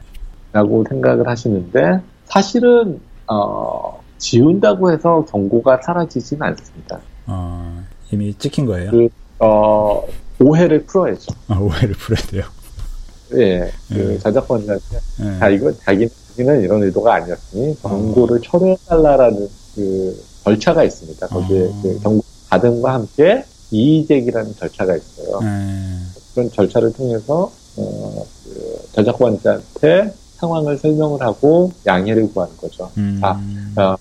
라고 0.52 0.84
생각을 0.90 1.28
하시는데 1.28 2.02
사실은 2.26 3.00
어, 3.28 4.02
지운다고 4.18 4.92
해서 4.92 5.26
경고가 5.30 5.82
사라지지는 5.82 6.44
않습니다. 6.48 7.00
어, 7.28 7.84
이미 8.12 8.34
찍힌 8.34 8.66
거예요? 8.66 8.92
그, 8.92 9.10
어, 9.40 10.04
오해를 10.40 10.84
풀어야죠. 10.86 11.34
아, 11.48 11.58
오해를 11.60 11.94
풀어야 11.96 12.22
돼요? 12.28 12.44
예, 13.36 13.72
그 13.88 13.94
네. 13.94 14.20
저작권자한테, 14.20 15.00
네. 15.20 15.40
자, 15.40 15.50
이거, 15.50 15.72
자기는 15.74 16.62
이런 16.62 16.84
의도가 16.84 17.16
아니었으니, 17.16 17.82
경고를 17.82 18.38
어. 18.38 18.42
철회해달라라는 18.42 19.48
그 19.76 20.24
절차가 20.44 20.84
있습니다. 20.84 21.28
거기에 21.28 21.68
어. 21.68 21.80
그 21.82 22.00
경고 22.02 22.24
받음과 22.50 22.94
함께 22.94 23.46
이의제기라는 23.72 24.56
절차가 24.56 24.96
있어요. 24.98 25.40
네. 25.40 26.00
그런 26.34 26.52
절차를 26.52 26.92
통해서, 26.94 27.52
어, 27.78 28.26
그 28.44 28.82
저작권자한테 28.94 30.14
상황을 30.42 30.76
설명을 30.78 31.22
하고 31.22 31.72
양해를 31.86 32.34
구하는 32.34 32.58
거죠. 32.58 32.90
음. 32.98 33.20
자, 33.22 33.40
어, 33.78 33.96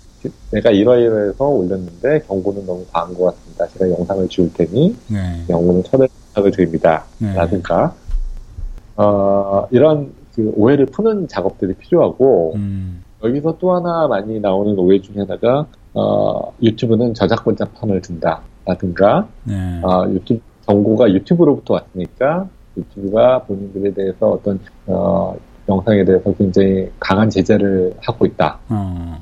내가 0.50 0.70
이러이러해서 0.70 1.44
올렸는데 1.44 2.20
경고는 2.26 2.66
너무 2.66 2.84
과한 2.90 3.14
것 3.14 3.26
같습니다. 3.26 3.66
제가 3.68 3.90
영상을 3.90 4.28
지울 4.28 4.52
테니 4.52 4.96
네. 5.08 5.44
영상을 5.48 5.82
처벌 5.84 6.08
부탁을 6.28 6.50
드립니다. 6.50 7.04
네. 7.18 7.34
라든가 7.34 7.94
어, 8.96 9.66
이런 9.70 10.12
그 10.34 10.52
오해를 10.56 10.86
푸는 10.86 11.28
작업들이 11.28 11.74
필요하고 11.74 12.52
음. 12.56 13.02
여기서 13.22 13.56
또 13.58 13.74
하나 13.74 14.08
많이 14.08 14.40
나오는 14.40 14.78
오해 14.78 15.00
중에 15.00 15.18
하나가 15.18 15.66
어, 15.92 16.52
유튜브는 16.62 17.14
저작권 17.14 17.56
자 17.56 17.66
판을 17.66 18.00
든다 18.00 18.40
라든가 18.64 19.28
네. 19.44 19.80
어, 19.82 20.06
유튜브 20.10 20.40
정보가 20.66 21.10
유튜브로부터 21.12 21.74
왔으니까 21.74 22.48
유튜브가 22.76 23.42
본인들에 23.44 23.92
대해서 23.92 24.30
어떤 24.30 24.60
어, 24.86 25.36
영상에 25.70 26.04
대해서 26.04 26.32
굉장히 26.34 26.90
강한 26.98 27.30
제재를 27.30 27.94
하고 28.00 28.26
있다. 28.26 28.58
음. 28.70 29.16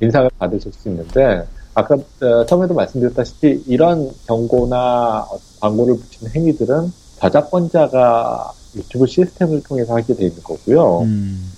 인상을 0.00 0.30
받으실 0.38 0.72
수 0.72 0.88
있는데 0.88 1.46
아까 1.74 1.94
어, 1.94 2.46
처음에도 2.46 2.74
말씀드렸다시피 2.74 3.64
이런 3.66 4.10
경고나 4.26 5.26
광고를 5.60 5.96
붙이는 5.96 6.32
행위들은 6.34 6.92
저작권자가 7.18 8.52
유튜브 8.76 9.06
시스템을 9.06 9.62
통해서 9.62 9.94
하게 9.94 10.14
돼 10.14 10.26
있는 10.26 10.42
거고요. 10.42 11.00
음. 11.00 11.52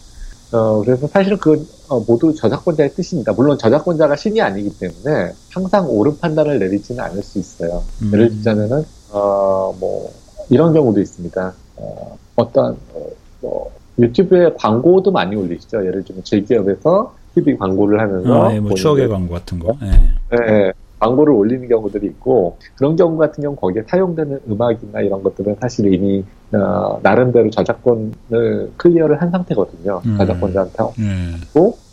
어, 0.52 0.82
그래서 0.84 1.06
사실은 1.08 1.36
그 1.38 1.66
어, 1.88 2.00
모두 2.00 2.34
저작권자의 2.34 2.94
뜻입니다. 2.94 3.32
물론 3.32 3.58
저작권자가 3.58 4.16
신이 4.16 4.40
아니기 4.40 4.70
때문에 4.78 5.32
항상 5.50 5.88
옳은 5.88 6.18
판단을 6.18 6.58
내리지는 6.58 7.02
않을 7.04 7.22
수 7.22 7.38
있어요. 7.38 7.82
음. 8.02 8.10
예를 8.12 8.30
들자면은 8.30 8.84
어, 9.10 9.74
뭐 9.78 10.12
이런 10.48 10.72
경우도 10.72 11.00
있습니다. 11.00 11.52
어, 11.76 12.18
어떤 12.36 12.76
어, 12.92 13.06
뭐 13.40 13.70
유튜브에 13.98 14.52
광고도 14.56 15.10
많이 15.10 15.34
올리시죠. 15.34 15.84
예를 15.86 16.04
들면 16.04 16.24
제기업에서 16.24 17.14
TV 17.34 17.56
광고를 17.56 18.00
하면서 18.00 18.48
아, 18.48 18.54
예, 18.54 18.60
뭐 18.60 18.74
추억의 18.74 19.08
광고 19.08 19.34
같은 19.34 19.58
거. 19.58 19.76
네. 19.80 19.90
네. 20.30 20.72
광고를 20.98 21.32
올리는 21.32 21.68
경우들이 21.68 22.06
있고 22.08 22.56
그런 22.76 22.96
경우 22.96 23.16
같은 23.16 23.42
경우 23.42 23.54
거기에 23.54 23.84
사용되는 23.86 24.40
음악이나 24.50 25.00
이런 25.00 25.22
것들은 25.22 25.56
사실 25.60 25.92
이미 25.92 26.24
어, 26.52 26.98
나름대로 27.02 27.48
저작권을 27.50 28.72
클리어를 28.76 29.20
한 29.20 29.30
상태거든요. 29.30 30.02
음. 30.04 30.18
저작권자한테 30.18 30.82
음. 30.98 31.40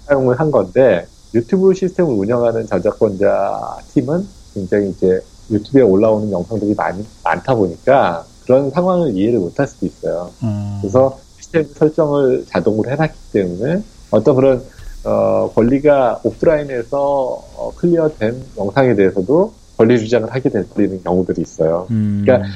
사용을 0.05 0.39
한 0.39 0.49
건데 0.49 1.05
유튜브 1.35 1.73
시스템을 1.73 2.13
운영하는 2.13 2.65
저작권자 2.65 3.77
팀은 3.93 4.25
굉장히 4.53 4.89
이제 4.89 5.19
유튜브에 5.51 5.81
올라오는 5.81 6.31
영상들이 6.31 6.73
많이 6.75 7.05
많다 7.23 7.53
보니까 7.53 8.23
그런 8.45 8.69
상황을 8.69 9.15
이해를 9.15 9.39
못할 9.39 9.67
수도 9.67 9.85
있어요. 9.85 10.29
음. 10.43 10.77
그래서 10.81 11.17
시스템 11.55 11.63
설정을 11.63 12.45
자동으로 12.47 12.91
해놨기 12.91 13.13
때문에 13.31 13.81
어떤 14.11 14.35
그런 14.35 14.61
어, 15.05 15.51
권리가 15.53 16.21
오프라인에서 16.23 16.97
어, 16.97 17.71
클리어된 17.75 18.43
영상에 18.57 18.95
대해서도 18.95 19.53
권리 19.77 19.99
주장을 19.99 20.29
하게 20.29 20.49
되는 20.49 21.03
경우들이 21.03 21.41
있어요. 21.41 21.87
음. 21.91 22.23
그러니까 22.25 22.49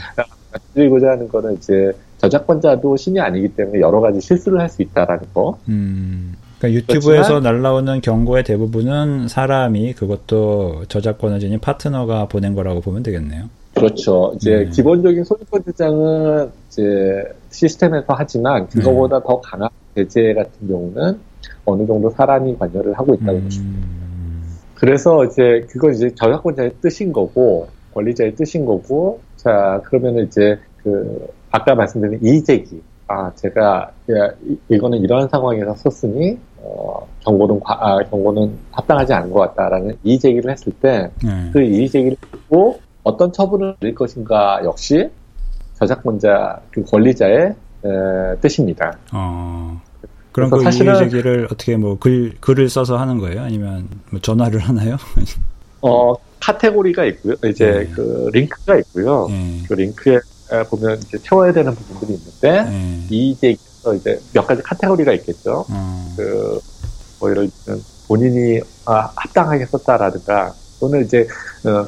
말씀드리고자 0.51 1.11
하는 1.11 1.29
거는 1.29 1.57
이제 1.57 1.91
저작권자도 2.17 2.97
신이 2.97 3.19
아니기 3.19 3.49
때문에 3.49 3.79
여러 3.79 4.01
가지 4.01 4.19
실수를 4.19 4.59
할 4.59 4.69
수 4.69 4.81
있다라는 4.81 5.25
거. 5.33 5.57
음. 5.67 6.35
그러니까 6.57 6.81
유튜브에서 6.81 7.39
날라오는 7.39 8.01
경고의 8.01 8.43
대부분은 8.43 9.29
사람이 9.29 9.93
그것도 9.93 10.85
저작권을 10.89 11.39
지닌 11.39 11.59
파트너가 11.59 12.25
보낸 12.25 12.53
거라고 12.55 12.81
보면 12.81 13.03
되겠네요. 13.03 13.45
그렇죠. 13.79 14.33
이제 14.35 14.65
음. 14.65 14.69
기본적인 14.69 15.23
소유권 15.23 15.63
주장은 15.63 16.51
이제 16.67 17.23
시스템에서 17.49 18.05
하지만 18.09 18.67
그거보다 18.67 19.17
음. 19.17 19.23
더 19.25 19.41
강한 19.41 19.69
제재 19.95 20.33
같은 20.33 20.67
경우는 20.67 21.19
어느 21.65 21.87
정도 21.87 22.09
사람이 22.09 22.57
관여를 22.57 22.93
하고 22.93 23.13
있다는 23.15 23.35
음. 23.35 23.43
것입니다. 23.45 23.87
그래서 24.75 25.25
이제 25.25 25.65
그건 25.69 25.93
이제 25.93 26.13
저작권자의 26.15 26.73
뜻인 26.81 27.11
거고 27.11 27.67
권리자의 27.93 28.35
뜻인 28.35 28.65
거고 28.65 29.19
자 29.35 29.81
그러면 29.85 30.25
이제 30.25 30.57
그 30.77 31.27
아까 31.51 31.75
말씀드린 31.75 32.19
이의제기 32.21 32.81
아 33.07 33.31
제가 33.35 33.91
야, 34.11 34.31
이거는 34.69 34.99
이러한 34.99 35.27
상황에서 35.27 35.75
썼으니 35.75 36.37
어, 36.61 37.07
경고는 37.21 37.59
과, 37.59 37.77
아, 37.79 38.03
경고는 38.03 38.53
합당하지 38.71 39.13
않은 39.13 39.31
것 39.31 39.39
같다라는 39.39 39.97
이의제기를 40.03 40.51
했을 40.51 40.71
때그 40.73 41.57
네. 41.57 41.65
이의제기를 41.65 42.17
듣고 42.31 42.79
어떤 43.03 43.31
처분을 43.31 43.75
내릴 43.79 43.95
것인가 43.95 44.61
역시 44.63 45.09
저작권자 45.75 46.59
그 46.71 46.83
권리자의 46.83 47.55
에, 47.85 48.39
뜻입니다. 48.41 48.97
어. 49.13 49.81
그럼 50.31 50.49
그 50.51 50.61
사실은 50.61 50.95
이의 50.95 51.09
제기를 51.09 51.47
어떻게 51.51 51.75
뭐 51.75 51.97
글, 51.97 52.33
글을 52.39 52.69
써서 52.69 52.97
하는 52.97 53.17
거예요? 53.17 53.41
아니면 53.41 53.87
뭐 54.11 54.19
전화를 54.19 54.59
하나요? 54.59 54.97
어, 55.81 56.13
카테고리가 56.39 57.05
있고요. 57.05 57.35
이제 57.45 57.65
네. 57.71 57.87
그 57.93 58.29
링크가 58.33 58.77
있고요. 58.77 59.27
네. 59.29 59.63
그 59.67 59.73
링크에 59.73 60.19
보면 60.69 60.97
이제 60.97 61.17
채워야 61.19 61.51
되는 61.51 61.73
부분들이 61.73 62.13
있는데 62.17 62.63
네. 62.69 63.07
이 63.09 63.31
이제 63.31 63.55
이제 63.95 64.19
몇 64.33 64.45
가지 64.45 64.61
카테고리가 64.61 65.13
있겠죠. 65.13 65.65
어. 65.69 66.15
그뭐 66.15 67.31
예를 67.31 67.49
들면 67.65 67.83
본인이 68.07 68.59
아, 68.85 69.11
합당하게 69.15 69.65
썼다라든가 69.65 70.53
또는 70.79 71.05
이제 71.05 71.21
어, 71.21 71.25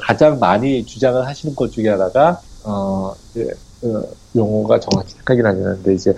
가장 0.00 0.38
많이 0.38 0.84
주장을 0.84 1.26
하시는 1.26 1.54
것 1.54 1.70
중에 1.70 1.88
하나가 1.88 2.40
어 2.64 3.14
이제 3.30 3.50
어, 3.84 4.02
용어가 4.36 4.78
정확히 4.78 5.14
생각이 5.14 5.42
나지 5.42 5.60
않는데 5.60 5.94
이제 5.94 6.14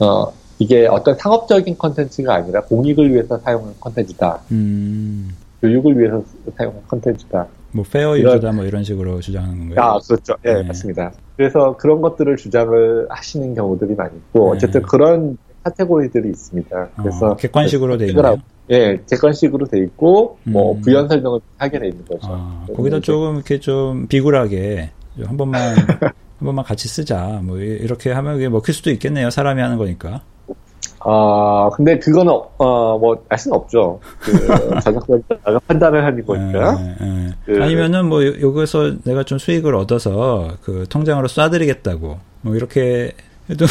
어 0.00 0.32
이게 0.58 0.86
어떤 0.86 1.16
상업적인 1.16 1.76
컨텐츠가 1.78 2.34
아니라 2.34 2.62
공익을 2.62 3.12
위해서 3.12 3.38
사용하는 3.38 3.74
컨텐츠다. 3.80 4.40
음. 4.52 5.36
교육을 5.60 5.98
위해서 5.98 6.22
사용하는 6.56 6.86
컨텐츠다. 6.88 7.46
뭐 7.72 7.84
fair 7.90 8.18
use다 8.18 8.52
뭐 8.52 8.64
이런 8.64 8.82
식으로 8.84 9.20
주장하는 9.20 9.58
건가요? 9.58 9.80
아 9.80 9.98
그렇죠. 9.98 10.34
예, 10.46 10.54
네, 10.54 10.62
맞습니다. 10.62 11.12
그래서 11.36 11.76
그런 11.76 12.00
것들을 12.00 12.36
주장을 12.36 13.06
하시는 13.10 13.54
경우들이 13.54 13.94
많이 13.94 14.16
있고 14.16 14.50
네. 14.50 14.56
어쨌든 14.56 14.82
그런 14.82 15.36
카테고리들이 15.66 16.28
있습니다. 16.30 16.88
그래서 16.96 17.30
어, 17.32 17.36
객관식으로 17.36 17.98
돼 17.98 18.08
있나요? 18.08 18.36
예, 18.70 19.00
객관식으로 19.08 19.66
돼 19.66 19.78
있고 19.80 20.38
뭐 20.44 20.74
음. 20.74 20.80
부연 20.80 21.08
설명을 21.08 21.40
하게 21.58 21.78
돼 21.78 21.88
있는 21.88 22.04
거죠. 22.04 22.20
아, 22.24 22.66
거기다 22.74 23.00
조금 23.00 23.36
이렇게 23.36 23.58
좀 23.58 24.06
비굴하게 24.06 24.90
한 25.24 25.36
번만 25.36 25.74
한 26.38 26.44
번만 26.44 26.64
같이 26.64 26.88
쓰자. 26.88 27.40
뭐 27.42 27.58
이렇게 27.58 28.12
하면 28.12 28.36
이게 28.36 28.48
먹힐 28.48 28.74
수도 28.74 28.90
있겠네요. 28.90 29.30
사람이 29.30 29.60
하는 29.60 29.76
거니까. 29.76 30.22
아, 31.08 31.70
근데 31.76 31.96
그거는, 32.00 32.32
어, 32.32 32.98
뭐, 32.98 33.16
알 33.28 33.38
수는 33.38 33.56
없죠. 33.56 34.00
그, 34.18 34.32
저작권자가 34.82 35.60
판단을 35.68 36.04
하는 36.04 36.26
거니까. 36.26 36.74
네, 36.74 36.96
네. 37.00 37.30
그, 37.44 37.62
아니면은 37.62 38.06
뭐, 38.06 38.26
여기서 38.26 38.96
내가 39.04 39.22
좀 39.22 39.38
수익을 39.38 39.76
얻어서 39.76 40.48
그 40.62 40.84
통장으로 40.88 41.28
쏴드리겠다고. 41.28 42.16
뭐, 42.40 42.56
이렇게 42.56 43.12
해도 43.48 43.66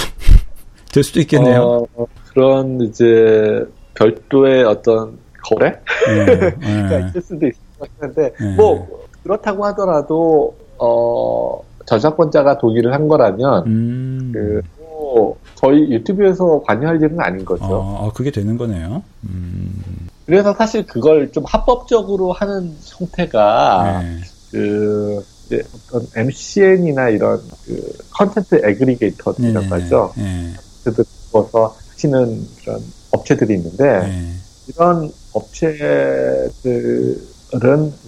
될 0.96 1.04
수도 1.04 1.20
있겠네요. 1.20 1.86
어, 1.96 2.06
그런 2.30 2.80
이제, 2.80 3.66
별도의 3.96 4.64
어떤 4.64 5.18
거래? 5.44 5.78
네, 6.08 6.88
가 6.88 7.00
있을 7.10 7.22
수도 7.22 7.48
있을 7.48 7.60
것 7.78 8.00
같은데, 8.00 8.34
뭐, 8.56 8.88
그렇다고 9.24 9.66
하더라도, 9.66 10.56
어, 10.78 11.60
저작권자가 11.86 12.60
동의를 12.60 12.94
한 12.94 13.10
거라면, 13.10 13.68
음. 13.68 14.32
그, 14.34 14.62
뭐, 14.80 15.38
저희 15.56 15.92
유튜브에서 15.92 16.62
관여할 16.66 16.96
일은 16.96 17.20
아닌 17.20 17.44
거죠. 17.44 17.66
아, 17.66 18.06
아 18.06 18.12
그게 18.14 18.32
되는 18.32 18.58
거네요. 18.58 19.04
음. 19.26 20.08
그래서 20.26 20.54
사실 20.54 20.86
그걸 20.86 21.30
좀 21.34 21.44
합법적으로 21.46 22.32
하는 22.32 22.74
형태가, 22.86 24.02
네. 24.02 24.22
그, 24.52 25.26
어떤 25.52 26.08
MCN이나 26.16 27.10
이런 27.10 27.40
그 27.66 27.98
컨텐츠 28.12 28.62
aggregator라고 28.64 29.76
하죠. 29.76 30.12
네. 30.16 30.54
그래서 30.92 31.76
하시는 31.92 32.48
그런 32.62 32.82
업체들이 33.12 33.54
있는데, 33.56 34.00
네. 34.00 34.32
이런 34.68 35.12
업체들은 35.34 36.52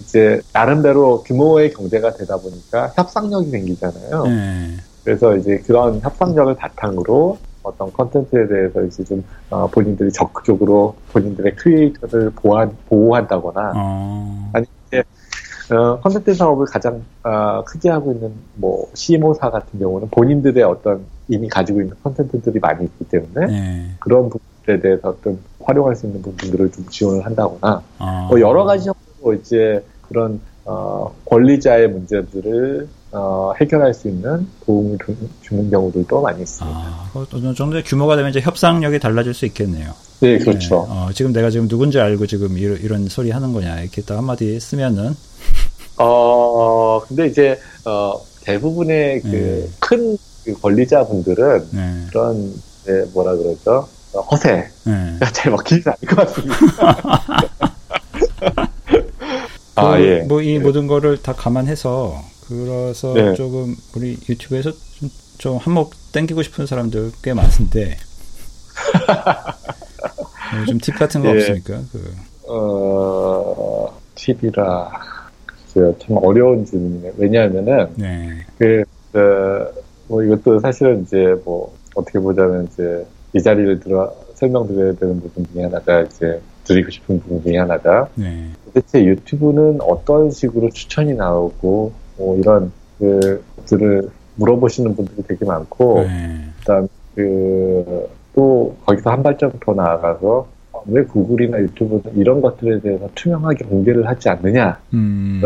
이제 0.00 0.40
나름대로 0.52 1.22
규모의 1.22 1.72
경제가 1.72 2.14
되다 2.14 2.36
보니까 2.36 2.92
협상력이 2.96 3.50
생기잖아요. 3.50 4.24
네. 4.24 4.76
그래서 5.04 5.36
이제 5.36 5.58
그런 5.66 6.00
협상력을 6.00 6.54
바탕으로 6.56 7.38
어떤 7.62 7.92
컨텐츠에 7.92 8.46
대해서 8.48 8.82
이제 8.82 9.04
좀 9.04 9.24
어, 9.50 9.66
본인들이 9.68 10.12
적극적으로 10.12 10.94
본인들의 11.12 11.56
크리에이터를 11.56 12.30
보호한, 12.30 12.76
보호한다거나 12.88 13.72
어... 13.76 14.50
아니 14.52 14.66
어, 15.70 16.00
컨텐츠 16.00 16.34
사업을 16.34 16.66
가장 16.66 17.02
어, 17.22 17.62
크게 17.64 17.90
하고 17.90 18.12
있는 18.12 18.32
뭐 18.54 18.88
CMO사 18.94 19.50
같은 19.50 19.78
경우는 19.78 20.08
본인들의 20.10 20.62
어떤 20.62 21.04
이미 21.28 21.48
가지고 21.48 21.80
있는 21.80 21.94
컨텐츠들이 22.02 22.58
많이 22.58 22.84
있기 22.84 23.04
때문에 23.04 23.46
네. 23.46 23.90
그런 23.98 24.30
부분에 24.30 24.80
대해서 24.80 25.10
어떤 25.10 25.38
활용할 25.60 25.94
수 25.94 26.06
있는 26.06 26.22
부분들을 26.22 26.72
좀 26.72 26.86
지원을 26.88 27.24
한다거나 27.24 27.82
어... 27.98 28.26
뭐 28.30 28.40
여러 28.40 28.64
가지 28.64 28.88
형태로 28.88 29.34
이제 29.34 29.84
그런 30.08 30.40
어, 30.64 31.14
권리자의 31.26 31.88
문제들을 31.88 32.88
어, 33.12 33.52
해결할 33.60 33.94
수 33.94 34.08
있는 34.08 34.46
도움을 34.66 34.98
주는 35.42 35.70
경우들도 35.70 36.20
많이 36.20 36.42
있습니다. 36.42 36.78
아, 36.78 37.10
어느 37.14 37.54
정도의 37.54 37.82
규모가 37.84 38.16
되면 38.16 38.30
이제 38.30 38.40
협상력이 38.40 38.98
달라질 38.98 39.32
수 39.32 39.46
있겠네요. 39.46 39.92
네, 40.20 40.38
그렇죠. 40.38 40.86
네, 40.88 40.94
어, 40.94 41.10
지금 41.14 41.32
내가 41.32 41.48
지금 41.50 41.68
누군지 41.68 41.98
알고 41.98 42.26
지금 42.26 42.58
이런, 42.58 42.78
이런 42.80 43.08
소리 43.08 43.30
하는 43.30 43.52
거냐 43.52 43.80
이렇게 43.80 44.02
딱 44.02 44.18
한마디 44.18 44.58
쓰면은 44.60 45.14
어 45.96 47.00
근데 47.08 47.26
이제 47.26 47.58
어, 47.84 48.20
대부분의 48.42 49.22
그큰 49.22 50.12
네. 50.12 50.16
그 50.44 50.60
권리자분들은 50.60 51.68
네. 51.72 52.06
그런 52.10 52.52
네, 52.84 53.04
뭐라 53.12 53.34
그러죠 53.36 53.88
허세 54.30 54.68
네. 54.84 55.18
잘 55.32 55.52
먹히지 55.52 55.82
않을 55.86 55.98
것 56.08 56.16
같습니다. 56.16 56.56
아, 59.76 59.96
그, 59.96 60.04
예. 60.04 60.20
뭐이 60.22 60.54
예. 60.54 60.58
모든 60.58 60.86
거를 60.86 61.22
다 61.22 61.32
감안해서 61.32 62.20
그래서 62.48 63.12
네. 63.12 63.34
조금 63.34 63.76
우리 63.94 64.18
유튜브에서 64.28 64.72
좀, 64.72 65.10
좀 65.36 65.56
한몫 65.58 65.90
땡기고 66.12 66.42
싶은 66.42 66.66
사람들 66.66 67.12
꽤 67.22 67.34
많은데 67.34 67.96
뭐 70.56 70.66
좀팁 70.66 70.98
같은 70.98 71.22
거 71.22 71.28
예. 71.28 71.32
없습니까? 71.36 71.80
그. 71.92 72.14
어 72.50 74.00
팁이라 74.14 74.90
글쎄요 75.44 75.94
참 75.98 76.16
어려운 76.22 76.64
질문이네요. 76.64 77.12
왜냐하면은 77.18 77.88
네. 77.96 78.46
그, 78.58 78.84
그, 79.12 79.82
뭐 80.08 80.22
이것도 80.22 80.60
사실은 80.60 81.02
이제 81.02 81.36
뭐 81.44 81.74
어떻게 81.94 82.18
보자면 82.18 82.66
이제 82.72 83.06
이 83.34 83.42
자리를 83.42 83.80
들어 83.80 84.14
설명드려야 84.34 84.94
되는 84.94 85.20
부분 85.20 85.46
중에 85.52 85.64
하나가 85.64 86.00
이제 86.02 86.40
드리고 86.64 86.90
싶은 86.90 87.20
부분 87.20 87.42
중에 87.42 87.58
하나가 87.58 88.08
네. 88.14 88.50
도대체 88.64 89.04
유튜브는 89.04 89.80
어떤 89.82 90.30
식으로 90.30 90.70
추천이 90.70 91.14
나오고 91.14 91.92
뭐 92.18 92.36
이런 92.36 92.72
그들을 92.98 94.10
물어보시는 94.36 94.94
분들이 94.94 95.22
되게 95.26 95.44
많고 95.44 96.02
네. 96.02 96.44
그다음 96.60 96.88
그 97.14 98.18
또 98.38 98.76
거기서 98.86 99.10
한 99.10 99.20
발짝 99.24 99.52
더 99.58 99.74
나아가서 99.74 100.46
왜 100.86 101.02
구글이나 101.02 101.58
유튜브는 101.58 102.16
이런 102.16 102.40
것들에 102.40 102.80
대해서 102.80 103.08
투명하게 103.16 103.64
공개를 103.64 104.06
하지 104.06 104.28
않느냐 104.28 104.78
음. 104.94 105.40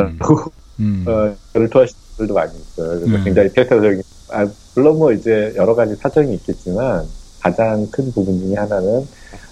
음. 0.78 1.04
어, 1.08 1.35
저를 1.54 1.70
토하시는 1.70 2.00
분들도 2.16 2.35
많이 2.35 2.52
있어요. 2.54 3.00
그래서 3.00 3.16
음. 3.16 3.24
굉장히 3.24 3.50
폐쇄적인 3.50 4.02
아, 4.30 4.46
물론 4.74 4.98
뭐 4.98 5.11
이제 5.11 5.54
여러 5.56 5.74
가지 5.74 5.94
사정이 5.94 6.35
있겠지만 6.35 7.06
가장 7.40 7.87
큰 7.90 8.12
부분 8.12 8.38
중에 8.40 8.56
하나는 8.56 9.06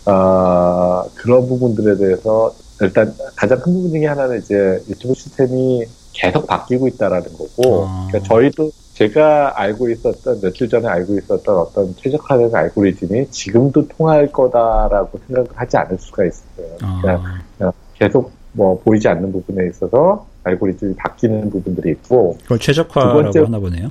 어, 0.04 1.04
그런 1.14 1.48
부분들에 1.48 1.96
대해서 1.96 2.54
일단 2.82 3.14
가장 3.36 3.58
큰 3.60 3.72
부분 3.72 3.90
중에 3.90 4.04
하나는 4.04 4.38
이제 4.38 4.82
유튜브 4.86 5.14
시스템이 5.14 5.86
계속 6.12 6.46
바뀌고 6.46 6.88
있다라는 6.88 7.32
거고, 7.32 7.86
아. 7.86 8.08
그러니까 8.08 8.28
저희도 8.28 8.70
제가 8.94 9.58
알고 9.58 9.88
있었던 9.88 10.40
며칠 10.40 10.68
전에 10.68 10.86
알고 10.86 11.16
있었던 11.18 11.56
어떤 11.56 11.96
최적화된 11.96 12.54
알고리즘이 12.54 13.30
지금도 13.30 13.88
통할 13.88 14.30
거다라고 14.30 15.18
생각을 15.26 15.48
하지 15.54 15.76
않을 15.78 15.96
수가 15.98 16.24
있어요. 16.26 16.76
그러니까 16.78 17.42
아. 17.60 17.72
계속 17.94 18.32
뭐 18.52 18.78
보이지 18.80 19.08
않는 19.08 19.32
부분에 19.32 19.68
있어서 19.68 20.26
알고리즘이 20.44 20.96
바뀌는 20.96 21.50
부분들이 21.50 21.92
있고. 21.92 22.36
그걸 22.42 22.58
최적화라고 22.58 23.22
번째, 23.22 23.40
하나 23.40 23.58
보네요. 23.58 23.88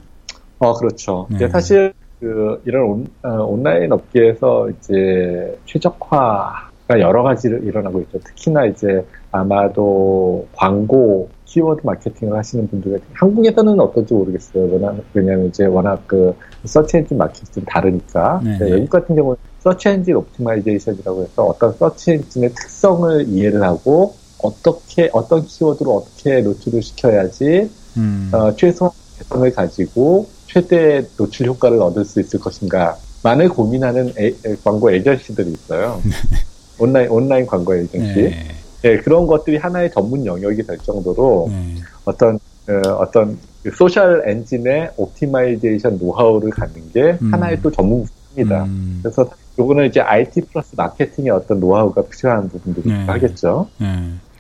어 0.60 0.74
그렇죠. 0.74 1.28
네. 1.32 1.48
사실 1.48 1.94
그 2.20 2.62
이런 2.66 2.84
온, 2.84 3.08
어, 3.24 3.44
온라인 3.46 3.92
업계에서 3.92 4.70
이제 4.70 5.58
최적화가 5.66 7.00
여러 7.00 7.24
가지를 7.24 7.64
일어나고 7.64 8.02
있죠. 8.02 8.20
특히나 8.20 8.66
이제 8.66 9.06
아마도 9.32 10.46
광고 10.54 11.30
키워드 11.50 11.82
마케팅을 11.84 12.38
하시는 12.38 12.68
분들 12.68 13.02
한국에서는 13.14 13.80
어떨지 13.80 14.14
모르겠어요. 14.14 14.66
왜냐하면, 14.66 15.04
왜냐하면 15.14 15.48
이제 15.48 15.66
워낙 15.66 16.04
그 16.06 16.34
search 16.66 16.98
engine 16.98 17.18
마케팅이 17.18 17.52
좀 17.54 17.66
다르니까 17.66 18.42
네. 18.44 18.58
외국 18.62 18.90
같은 18.90 19.16
경우는 19.16 19.38
search 19.60 19.90
engine 19.90 20.16
optimization이라고 20.16 21.24
해서 21.24 21.44
어떤 21.44 21.74
서치 21.74 22.12
엔진의 22.12 22.52
특성을 22.54 23.28
이해를 23.28 23.64
하고 23.64 24.14
어떻게 24.42 25.10
어떤 25.12 25.44
키워드로 25.44 25.92
어떻게 25.96 26.42
노출을 26.42 26.82
시켜야지 26.82 27.70
음. 27.98 28.32
어, 28.32 28.56
최소한 28.56 28.94
개성을 29.18 29.52
가지고 29.52 30.28
최대 30.46 31.06
노출 31.18 31.48
효과를 31.48 31.82
얻을 31.82 32.06
수 32.06 32.20
있을 32.20 32.40
것인가 32.40 32.96
만을 33.24 33.50
고민하는 33.50 34.14
에, 34.18 34.34
광고 34.64 34.92
에이전시들이 34.92 35.52
있어요. 35.52 36.02
온라인 36.80 37.10
온라인 37.10 37.46
광고 37.46 37.76
에이전시. 37.76 38.14
네. 38.14 38.59
예, 38.86 38.98
그런 38.98 39.28
것들이 39.28 39.58
하나의 39.58 39.92
전문 39.92 40.26
영역이 40.26 40.64
될 40.64 40.78
정도로 40.80 41.48
네. 41.50 41.76
어떤 42.06 42.36
어, 42.70 42.90
어떤 43.00 43.38
그 43.64 43.72
search 43.72 44.24
engine의 44.26 44.92
optimization 44.96 45.98
노하우를 45.98 46.52
갖는 46.52 46.92
게 46.94 47.18
음. 47.22 47.34
하나의 47.34 47.62
또 47.62 47.72
전문 47.72 48.06
분야입니다. 48.06 48.64
음. 48.64 49.00
그래서 49.02 49.30
요거는 49.58 49.88
이제 49.88 50.00
IT 50.00 50.42
플러스 50.52 50.76
마케팅의 50.78 51.32
어떤 51.32 51.60
노하우가 51.60 52.04
필요한 52.04 52.48
부분들이 52.48 52.90
네. 52.90 53.06
하겠죠. 53.06 53.68
네. 53.80 53.88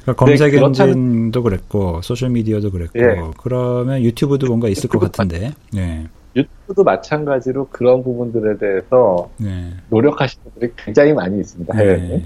그러니까 0.01 0.25
검색 0.25 0.53
엔진도 0.53 1.43
그랬고 1.43 2.01
소셜 2.01 2.29
미디어도 2.29 2.71
그랬고 2.71 2.99
예. 2.99 3.31
그러면 3.37 4.01
유튜브도 4.01 4.47
뭔가 4.47 4.69
있을 4.69 4.89
것 4.89 4.99
같은데. 4.99 5.51
네. 5.73 6.07
유튜브도 6.35 6.83
마찬가지로 6.83 7.67
그런 7.69 8.03
부분들에 8.03 8.57
대해서 8.57 9.29
네. 9.37 9.73
노력하시는 9.89 10.43
분들이 10.51 10.71
굉장히 10.77 11.13
많이 11.13 11.39
있습니다. 11.39 11.75
해외에. 11.75 11.97
네. 11.97 12.25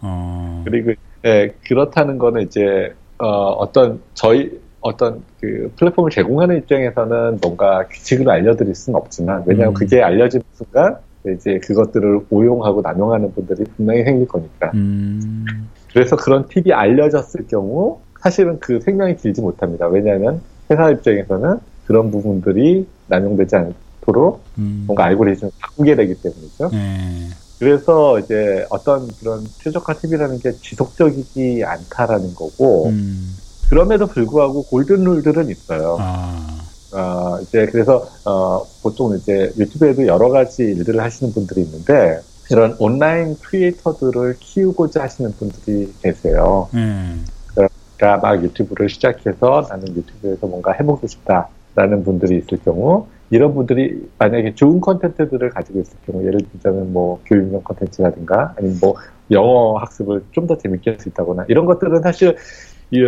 어... 0.00 0.62
그리고 0.66 0.92
예, 1.24 1.54
그렇다는 1.66 2.18
거는 2.18 2.42
이제 2.42 2.94
어, 3.18 3.72
떤 3.72 4.00
저희 4.14 4.60
어떤 4.80 5.22
그 5.40 5.72
플랫폼을 5.76 6.10
제공하는 6.10 6.58
입장에서는 6.58 7.38
뭔가 7.40 7.86
규칙을 7.88 8.28
알려드릴 8.28 8.74
수는 8.74 8.98
없지만 8.98 9.42
왜냐하면 9.46 9.72
음. 9.72 9.74
그게 9.74 10.02
알려진 10.02 10.42
순간 10.52 10.98
이제 11.26 11.58
그것들을 11.58 12.26
오용하고 12.28 12.82
남용하는 12.82 13.32
분들이 13.32 13.64
분명히 13.76 14.04
생길 14.04 14.28
거니까. 14.28 14.72
음. 14.74 15.70
그래서 15.90 16.16
그런 16.16 16.46
팁이 16.48 16.72
알려졌을 16.72 17.46
경우 17.46 18.00
사실은 18.20 18.58
그 18.60 18.80
생명이 18.80 19.16
길지 19.16 19.40
못합니다. 19.40 19.86
왜냐하면 19.86 20.42
회사 20.70 20.90
입장에서는 20.90 21.58
그런 21.86 22.10
부분들이 22.10 22.86
남용되지 23.06 23.56
않도록 23.56 24.42
음. 24.58 24.84
뭔가 24.86 25.04
알고리즘을 25.04 25.50
바꾸게 25.60 25.96
되기 25.96 26.14
때문이죠. 26.14 26.68
네. 26.72 27.30
그래서 27.64 28.18
이제 28.18 28.66
어떤 28.68 29.08
그런 29.18 29.42
최적화 29.62 29.94
팁이라는 29.94 30.38
게 30.38 30.52
지속적이지 30.60 31.62
않다라는 31.64 32.34
거고, 32.34 32.88
음. 32.88 33.38
그럼에도 33.70 34.06
불구하고 34.06 34.64
골든 34.64 35.02
룰들은 35.02 35.48
있어요. 35.48 35.96
아. 35.98 36.60
어, 36.92 37.38
이제 37.40 37.66
그래서 37.72 38.06
어, 38.26 38.62
보통 38.82 39.16
이제 39.16 39.50
유튜브에도 39.56 40.06
여러 40.06 40.28
가지 40.28 40.62
일들을 40.62 41.02
하시는 41.02 41.32
분들이 41.32 41.62
있는데 41.62 42.20
이런 42.50 42.76
온라인 42.78 43.36
크리에이터들을 43.40 44.36
키우고자 44.38 45.02
하시는 45.02 45.32
분들이 45.32 45.92
계세요. 46.02 46.68
음. 46.74 47.24
그러니까 47.54 48.18
막 48.18 48.44
유튜브를 48.44 48.90
시작해서 48.90 49.66
나는 49.70 49.88
유튜브에서 49.96 50.46
뭔가 50.46 50.72
해보고 50.72 51.06
싶다라는 51.06 52.04
분들이 52.04 52.36
있을 52.36 52.58
경우 52.58 53.06
이런 53.30 53.54
분들이 53.54 54.08
만약에 54.18 54.54
좋은 54.54 54.80
컨텐츠들을 54.80 55.48
가지고 55.50 55.80
있을 55.80 55.96
경우 56.06 56.24
예를 56.24 56.40
들자면 56.52 56.92
뭐 56.92 57.20
교육용 57.26 57.62
컨텐츠라든가 57.64 58.54
아니면 58.58 58.78
뭐 58.80 58.94
영어 59.30 59.76
학습을 59.78 60.22
좀 60.32 60.46
더 60.46 60.56
재밌게 60.58 60.90
할 60.92 61.00
수 61.00 61.08
있다거나 61.08 61.46
이런 61.48 61.64
것들은 61.64 62.02
사실 62.02 62.36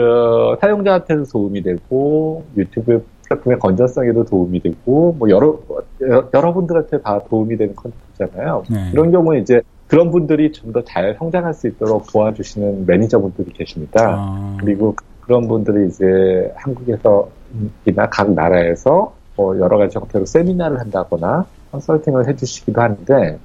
어, 0.00 0.56
사용자한테도 0.60 1.24
도움이 1.24 1.62
되고 1.62 2.44
유튜브 2.56 3.04
플랫폼의 3.28 3.58
건전성에도 3.58 4.24
도움이 4.24 4.60
되고 4.60 5.12
뭐 5.18 5.28
여러 5.30 5.58
여러분들한테 6.32 7.00
다 7.02 7.20
도움이 7.28 7.56
되는 7.56 7.74
컨텐츠잖아요. 7.76 8.64
네. 8.70 8.90
이런 8.92 9.10
경우에 9.10 9.38
이제 9.40 9.60
그런 9.86 10.10
분들이 10.10 10.50
좀 10.52 10.72
더 10.72 10.82
잘 10.82 11.14
성장할 11.18 11.52
수 11.54 11.68
있도록 11.68 12.06
도와주시는 12.12 12.86
매니저분들이 12.86 13.52
계십니다. 13.52 14.14
아. 14.18 14.56
그리고 14.60 14.94
그런 15.20 15.46
분들이 15.48 15.86
이제 15.88 16.52
한국에서이나 16.56 18.08
각 18.10 18.32
나라에서 18.32 19.12
뭐 19.36 19.58
여러 19.58 19.78
가지 19.78 19.98
형태로 19.98 20.24
세미나를 20.24 20.80
한다거나 20.80 21.46
컨설팅을 21.72 22.28
해주시기도 22.28 22.80
하는데 22.80 23.38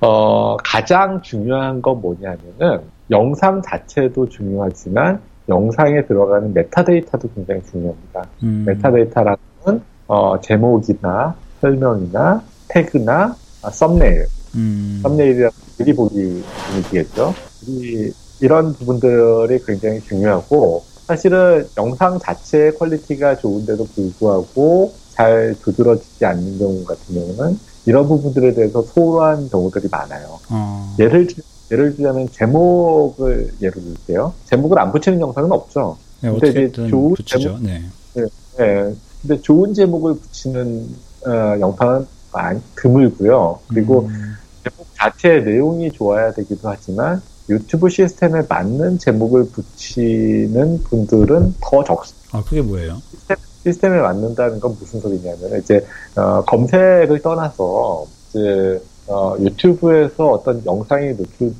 어, 0.00 0.56
가장 0.64 1.20
중요한 1.22 1.80
건 1.82 2.00
뭐냐면은 2.00 2.80
영상 3.10 3.62
자체도 3.62 4.28
중요하지만 4.28 5.20
영상에 5.48 6.04
들어가는 6.06 6.54
메타데이터도 6.54 7.28
굉장히 7.34 7.62
중요합니다. 7.70 8.26
음. 8.42 8.64
메타데이터라는 8.66 9.36
건 9.62 9.82
어, 10.06 10.40
제목이나 10.40 11.34
설명이나 11.60 12.42
태그나 12.68 13.36
아, 13.62 13.70
썸네일, 13.70 14.26
음. 14.56 15.00
썸네일이라 15.02 15.50
미리 15.78 15.94
보기 15.94 16.42
부분이겠죠. 16.68 17.34
이, 17.66 18.12
이런 18.40 18.72
부분들이 18.72 19.58
굉장히 19.64 20.00
중요하고 20.00 20.82
사실은 21.06 21.68
영상 21.76 22.18
자체의 22.18 22.76
quality가 22.76 23.38
좋은데도 23.38 23.84
불구하고 23.94 24.94
잘 25.10 25.54
두드러지지 25.62 26.24
않는 26.24 26.58
경우 26.58 26.84
같은 26.84 27.14
경우는 27.14 27.58
이런 27.86 28.08
부분들에 28.08 28.54
대해서 28.54 28.82
소홀한 28.82 29.48
경우들이 29.50 29.88
많아요. 29.90 30.38
어. 30.50 30.94
예를 30.98 31.26
들 31.26 31.42
예를 31.70 31.96
들자면 31.96 32.28
제목을 32.30 33.54
예를 33.60 33.72
들게요. 33.72 34.32
제목을 34.44 34.78
안 34.78 34.92
붙이는 34.92 35.20
영상은 35.20 35.50
없죠. 35.52 35.96
네, 36.20 36.30
근데 36.30 36.48
이제 36.50 36.72
좋은 36.88 37.14
붙이죠. 37.14 37.38
제목, 37.38 37.62
네. 37.62 37.82
네. 38.14 38.24
네. 38.58 38.94
근데 39.22 39.40
좋은 39.40 39.74
제목을 39.74 40.14
붙이는 40.16 40.88
어, 41.26 41.60
영상은 41.60 42.06
많이 42.32 42.60
드물고요. 42.76 43.60
그리고 43.68 44.06
음. 44.06 44.34
제목 44.62 44.86
자체의 44.94 45.44
내용이 45.44 45.90
좋아야 45.92 46.32
되기도 46.32 46.68
하지만 46.68 47.22
유튜브 47.48 47.88
시스템에 47.88 48.42
맞는 48.48 48.98
제목을 48.98 49.50
붙이는 49.50 50.82
분들은 50.84 51.54
더 51.60 51.84
적습니다. 51.84 52.38
아, 52.38 52.42
그게 52.42 52.62
뭐예요? 52.62 53.00
시스템, 53.10 53.36
시스템 53.62 53.94
에 53.94 54.00
맞는다는 54.00 54.60
건 54.60 54.76
무슨 54.78 55.00
소리냐면 55.00 55.58
이제 55.58 55.86
어, 56.16 56.42
검색을 56.44 57.20
떠나서 57.20 58.06
이제 58.30 58.80
어, 59.06 59.36
유튜브에서 59.38 60.30
어떤 60.30 60.64
영상이 60.64 61.14
노출, 61.16 61.52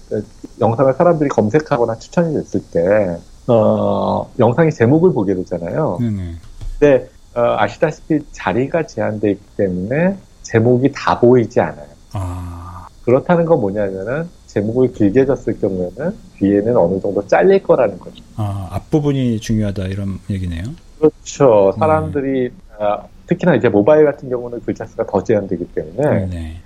영상을 0.61 0.93
사람들이 0.95 1.29
검색하거나 1.29 1.99
추천이 1.99 2.35
됐을 2.35 2.63
때, 2.71 3.19
어, 3.47 4.31
영상의 4.39 4.73
제목을 4.73 5.13
보게 5.13 5.35
되잖아요. 5.35 5.99
네네. 6.01 6.37
근데, 6.79 7.09
어, 7.35 7.57
아시다시피 7.59 8.21
자리가 8.33 8.87
제한되어 8.87 9.31
있기 9.33 9.45
때문에 9.57 10.17
제목이 10.43 10.93
다 10.93 11.21
보이지 11.21 11.61
않아요. 11.61 11.89
아. 12.13 12.87
그렇다는 13.05 13.45
건 13.45 13.61
뭐냐면은, 13.61 14.29
제목을 14.55 14.93
길게 14.93 15.27
줬을 15.27 15.59
경우에는 15.61 16.17
뒤에는 16.37 16.77
어느 16.77 17.01
정도 17.01 17.27
잘릴 17.27 17.63
거라는 17.63 17.99
거죠. 17.99 18.23
아, 18.37 18.69
앞부분이 18.71 19.41
중요하다, 19.41 19.87
이런 19.87 20.19
얘기네요. 20.31 20.63
그렇죠. 20.99 21.75
사람들이, 21.79 22.47
음. 22.47 22.59
아, 22.79 23.03
특히나 23.27 23.57
이제 23.57 23.69
모바일 23.69 24.05
같은 24.05 24.29
경우는 24.29 24.61
글자 24.65 24.87
수가 24.87 25.07
더 25.07 25.23
제한되기 25.23 25.67
때문에, 25.75 26.27
네. 26.27 26.61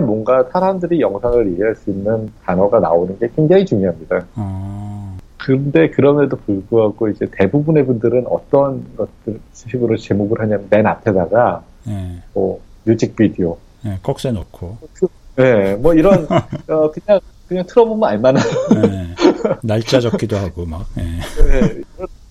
뭔가 0.00 0.42
사람들이 0.50 1.02
영상을 1.02 1.54
이해할 1.54 1.76
수 1.76 1.90
있는 1.90 2.32
단어가 2.44 2.80
나오는 2.80 3.18
게 3.18 3.28
굉장히 3.36 3.66
중요합니다. 3.66 4.24
어... 4.36 5.18
근데 5.36 5.90
그럼에도 5.90 6.36
불구하고 6.36 7.08
이제 7.08 7.26
대부분의 7.30 7.84
분들은 7.84 8.24
어떤 8.26 8.86
것들 8.96 9.38
식으로 9.52 9.98
제목을 9.98 10.40
하냐면 10.40 10.66
맨 10.70 10.86
앞에다가 10.86 11.62
네. 11.84 12.22
뭐 12.32 12.60
뮤직비디오, 12.84 13.58
네, 13.82 13.98
꺽쇠 14.02 14.32
넣고, 14.32 14.78
네, 15.36 15.74
뭐 15.76 15.94
이런 15.94 16.26
어, 16.68 16.90
그냥 16.90 17.20
그냥 17.48 17.64
틀어보면 17.66 18.08
알만한 18.08 18.44
네. 18.74 19.14
날짜 19.62 20.00
적기도 20.00 20.36
하고 20.36 20.64
막 20.64 20.86
네. 20.94 21.20
네, 21.44 21.80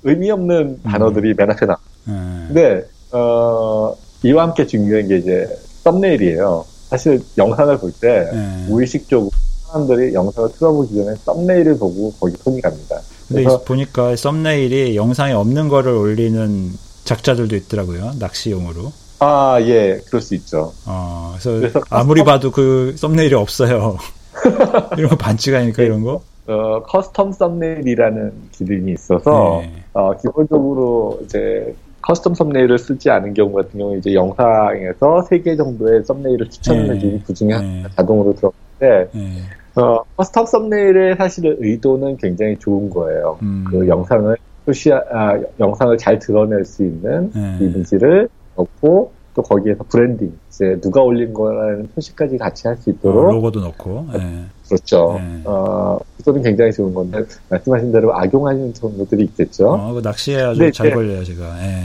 의미 0.04 0.32
없는 0.32 0.82
단어들이 0.84 1.32
음. 1.32 1.36
맨 1.38 1.52
앞에 1.52 1.66
나. 1.66 1.78
네. 2.06 2.14
근데 2.48 2.84
어, 3.12 3.96
이와 4.24 4.44
함께 4.44 4.66
중요한 4.66 5.08
게 5.08 5.18
이제 5.18 5.48
썸네일이에요. 5.84 6.66
사실 6.90 7.22
영상을 7.38 7.78
볼때 7.78 8.30
네. 8.32 8.66
무의식적으로 8.68 9.32
사람들이 9.68 10.14
영상을 10.14 10.52
틀어보기 10.54 10.96
전에 10.96 11.16
썸네일을 11.24 11.78
보고 11.78 12.12
거기 12.20 12.36
손이 12.38 12.62
갑니다. 12.62 13.00
근데 13.28 13.46
보니까 13.66 14.16
썸네일이 14.16 14.96
영상에 14.98 15.32
없는 15.32 15.70
거를 15.70 15.94
올리는 15.94 16.72
작자들도 17.06 17.56
있더라고요. 17.56 18.12
낚시용으로. 18.20 18.92
아, 19.24 19.60
예, 19.62 20.00
그럴 20.08 20.20
수 20.20 20.34
있죠. 20.34 20.72
어, 20.88 21.34
그래서, 21.34 21.52
그래서 21.52 21.82
아무리 21.92 22.24
봐도 22.24 22.50
그 22.50 22.96
썸네일이 22.98 23.36
없어요. 23.36 23.98
이런 24.98 25.10
거 25.10 25.16
반칙 25.16 25.54
아니까 25.54 25.84
이런 25.84 26.04
거? 26.04 26.24
어, 26.48 26.84
custom 26.84 27.32
썸네일이라는 27.32 28.34
기능이 28.52 28.94
있어서, 28.94 29.62
네. 29.62 29.84
어, 29.94 30.18
기본적으로 30.18 31.20
이제 31.24 31.76
custom 32.02 32.34
썸네일을 32.34 32.80
쓰지 32.80 33.12
않은 33.12 33.36
경우 33.36 33.54
같은 33.54 33.80
경우 33.80 33.96
이제 33.96 34.12
영상에서 34.16 35.28
3개 35.30 35.56
정도의 35.56 36.04
썸네일을 36.04 36.50
추천해 36.50 36.98
주는 36.98 37.18
네. 37.18 37.24
그 37.24 37.32
중에 37.32 37.50
네. 37.50 37.84
자동으로 37.96 38.34
들어가는데 38.34 39.12
네. 39.14 39.82
어, 39.82 40.04
custom 40.18 40.48
썸네일의 40.48 41.18
사실은 41.18 41.58
의도는 41.60 42.18
굉장히 42.18 42.58
좋은 42.58 42.90
거예요. 42.90 43.38
음. 43.44 43.66
그 43.70 43.88
영상을 43.88 44.36
표시 44.66 44.92
아, 44.92 45.40
영상을 45.60 45.96
잘 46.00 46.18
드러낼 46.18 46.66
수 46.66 46.84
있는 46.84 47.32
네. 47.34 47.58
이미지를 47.62 48.28
넣고 48.56 49.12
또 49.34 49.42
거기에서 49.42 49.84
브랜딩 49.90 50.34
이제 50.50 50.78
누가 50.82 51.02
올린 51.02 51.34
거라는 51.34 51.88
표시까지 51.96 52.38
같이 52.38 52.68
할 52.68 52.76
수 52.78 52.90
있도록 52.90 53.28
어, 53.30 53.32
로고도 53.32 53.62
넣고 53.62 54.08
네. 54.14 54.46
그렇죠. 54.68 55.20
네. 55.20 55.42
어, 55.46 55.98
그거는 56.18 56.42
굉장히 56.44 56.72
좋은 56.72 56.94
건데 56.94 57.24
말씀하신 57.50 57.92
대로 57.92 58.14
악용하는 58.16 58.74
정도들이 58.74 59.24
있겠죠. 59.26 59.70
어, 59.72 59.94
그 59.94 60.00
낚시에 60.02 60.42
아주 60.42 60.72
잘 60.72 60.92
걸려요, 60.94 61.24
제가. 61.24 61.58
예. 61.64 61.84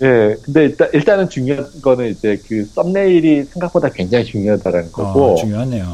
예, 0.00 0.36
근데 0.44 0.62
일단, 0.64 0.88
일단은 0.92 1.28
중요한 1.28 1.66
거는 1.82 2.06
이제 2.10 2.40
그 2.48 2.64
썸네일이 2.66 3.44
생각보다 3.44 3.88
굉장히 3.90 4.24
중요하다는 4.24 4.92
거고. 4.92 5.32
어, 5.32 5.34
중요하네요. 5.34 5.84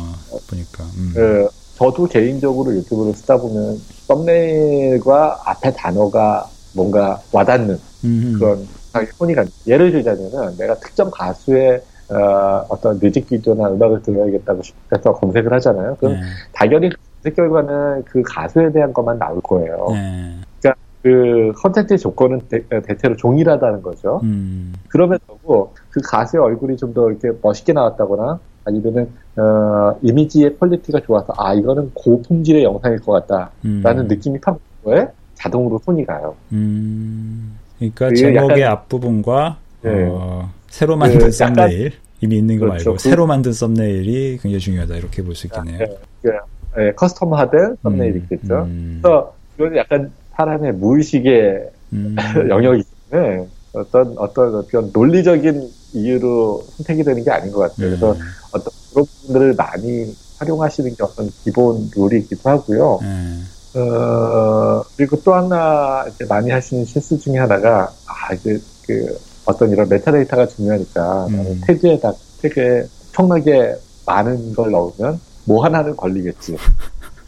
보니까. 0.49 0.85
음. 0.99 1.13
그, 1.15 1.49
저도 1.77 2.07
개인적으로 2.07 2.75
유튜브를 2.77 3.15
쓰다 3.15 3.37
보면 3.39 3.81
썸네일과 4.07 5.41
앞에 5.45 5.73
단어가 5.73 6.49
뭔가 6.75 7.21
와닿는 7.33 7.79
음 8.05 8.37
그런 8.39 8.67
손이 9.05 9.35
가 9.35 9.45
예를 9.67 9.91
들자면은 9.93 10.57
내가 10.57 10.79
특정 10.79 11.11
가수의 11.11 11.83
어, 12.11 12.67
어떤 12.69 12.99
뮤직비디오나 12.99 13.71
음악을 13.71 14.03
들어야겠다고 14.03 14.63
싶어서 14.63 15.13
검색을 15.15 15.53
하잖아요. 15.55 15.97
그럼 15.99 16.15
네. 16.15 16.21
당연히 16.53 16.91
검색 17.23 17.37
결과는 17.37 18.05
그 18.05 18.23
가수에 18.23 18.71
대한 18.73 18.93
것만 18.93 19.19
나올 19.19 19.41
거예요. 19.41 19.87
네. 19.93 20.35
그러니까 20.61 20.81
그 21.03 21.53
컨텐츠의 21.57 21.99
조건은 21.99 22.43
대, 22.49 22.63
체로 23.01 23.17
동일하다는 23.17 23.83
거죠. 23.83 24.21
음. 24.23 24.75
그럼에도 24.89 25.73
그 25.91 26.01
가수의 26.03 26.43
얼굴이 26.43 26.77
좀 26.77 26.93
더 26.95 27.11
이렇게 27.11 27.31
멋있게 27.43 27.73
나왔다거나 27.73 28.39
아니면은 28.67 29.11
어, 29.37 29.99
이미지의 30.03 30.59
quality가 30.59 31.01
좋아서 31.01 31.33
아 31.37 31.55
이거는 31.55 31.91
고품질의 31.95 32.63
영상일 32.65 33.01
것 33.01 33.13
같다라는 33.27 34.05
음. 34.05 34.09
느낌이 34.09 34.41
팍 34.41 34.59
거에 34.85 35.09
자동으로 35.35 35.79
손이 35.85 36.05
가요. 36.07 36.37
음. 36.53 37.59
그러니까 37.79 38.13
제목의 38.15 38.61
약간, 38.63 38.73
앞부분과 38.79 39.57
네. 39.83 39.91
어, 40.09 40.51
새로 40.69 40.97
만든 40.97 41.19
그 41.19 41.31
썸네일 41.31 41.93
이미 42.21 42.39
있는 42.39 42.59
거 42.59 42.67
그렇죠. 42.67 42.91
말고 42.91 42.97
그, 42.97 43.03
새로 43.03 43.27
만든 43.27 43.53
썸네일이 43.53 44.39
굉장히 44.41 44.59
중요하다 44.61 44.97
이렇게 44.97 45.23
볼 45.23 45.35
수 45.35 45.47
있겠네요. 45.47 45.79
네, 45.79 45.87
네, 46.23 46.31
네, 46.77 46.93
custom화된 46.93 47.77
썸네일이겠죠. 47.83 48.55
음, 48.55 48.63
음. 48.65 49.01
그래서 49.03 49.35
이건 49.59 49.77
약간 49.77 50.11
사람의 50.37 50.73
무의식의 50.75 51.71
음. 51.93 52.17
영역이 52.49 52.83
때문에 53.11 53.47
어떤 53.73 54.15
어떤 54.19 54.67
그런 54.67 54.91
논리적인 54.93 55.69
이유로 55.95 56.63
선택이 56.77 57.05
되는 57.05 57.23
게 57.25 57.31
아닌 57.31 57.53
것 57.53 57.61
같아요. 57.61 57.89
그래서 57.89 58.13
음. 58.13 58.19
어떤 58.53 58.73
그런 58.93 59.05
부분들을 59.07 59.55
많이 59.55 60.15
활용하시는 60.39 60.91
게 60.95 61.03
어떤 61.03 61.29
기본 61.45 61.89
룰이 61.95 62.23
기도 62.25 62.51
하고요. 62.51 62.99
음. 63.03 63.34
어, 63.75 64.83
그리고 64.97 65.21
또 65.23 65.35
하나 65.35 66.05
이제 66.09 66.25
많이 66.27 66.51
하시는 66.51 66.85
실수 66.85 67.19
중에 67.19 67.39
하나가 67.39 67.91
아 68.07 68.33
이제 68.35 68.59
그 68.87 69.19
어떤 69.45 69.71
이런 69.71 69.89
메타데이터가 69.89 70.47
중요하니까 70.47 71.27
음. 71.27 71.61
태그에다 71.67 72.13
태그에 72.43 72.87
엄청나게 73.15 73.77
많은 74.07 74.55
걸 74.55 74.73
넣으면 74.73 75.21
뭐 75.45 75.65
하나는 75.65 75.97
걸리겠지. 75.97 76.57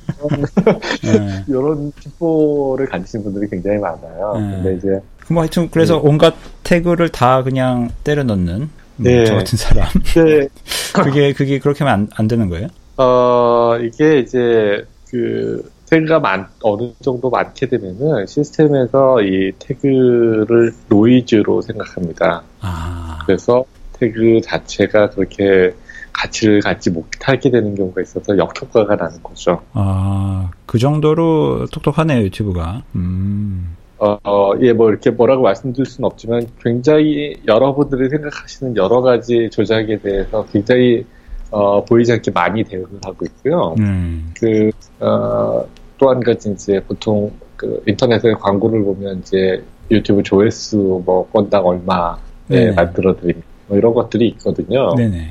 네. 1.03 1.45
이런 1.49 1.93
tip보를 2.01 2.87
가지신 2.87 3.25
분들이 3.25 3.49
굉장히 3.49 3.79
많아요. 3.79 4.35
네. 4.35 4.41
근데 4.41 4.75
이제 4.77 5.01
뭐 5.29 5.43
하여튼 5.43 5.69
그래서 5.71 5.95
네. 5.95 6.01
온갖 6.05 6.35
태그를 6.63 7.09
다 7.09 7.43
그냥 7.43 7.91
때려 8.05 8.23
넣는 8.23 8.59
뭐 8.59 8.69
네. 9.11 9.25
저 9.25 9.35
같은 9.35 9.59
사람. 9.59 9.89
네. 10.15 10.49
그게 10.95 11.33
그게 11.33 11.59
그렇게 11.59 11.85
하면 11.85 12.01
안, 12.01 12.09
안 12.17 12.29
되는 12.29 12.49
거예요? 12.49 12.69
어 12.97 13.77
이게 13.79 14.21
이제 14.21 14.85
그 15.11 15.71
태그가 15.89 16.19
많, 16.19 16.49
어느 16.63 16.93
정도 17.01 17.31
많게 17.31 17.67
되면은 17.67 18.27
시스템에서 18.27 19.23
이 19.23 19.53
태그를 19.59 20.73
노이즈로 20.89 21.63
생각합니다. 21.63 22.43
아. 22.61 23.19
그래서 23.25 23.65
태그 23.95 24.41
자체가 24.43 25.11
그렇게 25.11 25.75
가치를 26.13 26.61
갖지 26.61 26.91
못하게 26.91 27.51
되는 27.51 27.75
경우가 27.75 28.01
있어서 28.01 28.37
역효과가 28.37 28.97
나는 28.97 29.23
거죠. 29.23 29.63
아, 29.75 30.51
그 30.65 30.79
정도로 30.79 31.67
똑똑하네요, 31.73 32.23
유튜브가. 32.23 32.83
음. 32.95 33.77
어, 33.99 34.19
어, 34.25 34.53
예, 34.61 34.73
뭐 34.73 34.91
이렇게 34.91 35.11
뭐라고 35.11 35.43
말씀드릴 35.43 35.87
수는 35.87 36.07
없지만 36.07 36.47
굉장히 36.63 37.35
여러분들이 37.47 38.11
생각하시는 38.11 38.77
여러 38.77 39.01
가지 39.01 39.49
조작에 39.51 39.99
대해서 39.99 40.47
굉장히 40.53 41.07
어, 41.51 41.85
보이지 41.85 42.13
않게 42.13 42.31
많이 42.33 42.65
대응을 42.65 42.89
하고 43.05 43.25
있고요. 43.25 43.75
음. 43.79 44.33
그, 44.39 44.71
어, 45.01 45.65
또한 45.99 46.21
가지 46.21 46.51
이제 46.51 46.81
보통 46.87 47.31
그 47.57 47.83
인터넷에 47.87 48.33
광고를 48.33 48.85
보면 48.85 49.21
이제 49.21 49.63
유튜브 49.91 50.23
조회수 50.23 51.03
뭐 51.05 51.29
건당 51.31 51.65
얼마에 51.67 52.17
네. 52.49 52.73
만들어 52.73 53.17
드립니다. 53.17 53.47
뭐 53.69 53.79
이런 53.79 53.95
것들이 53.95 54.29
있거든요. 54.29 54.95
네네. 54.95 55.29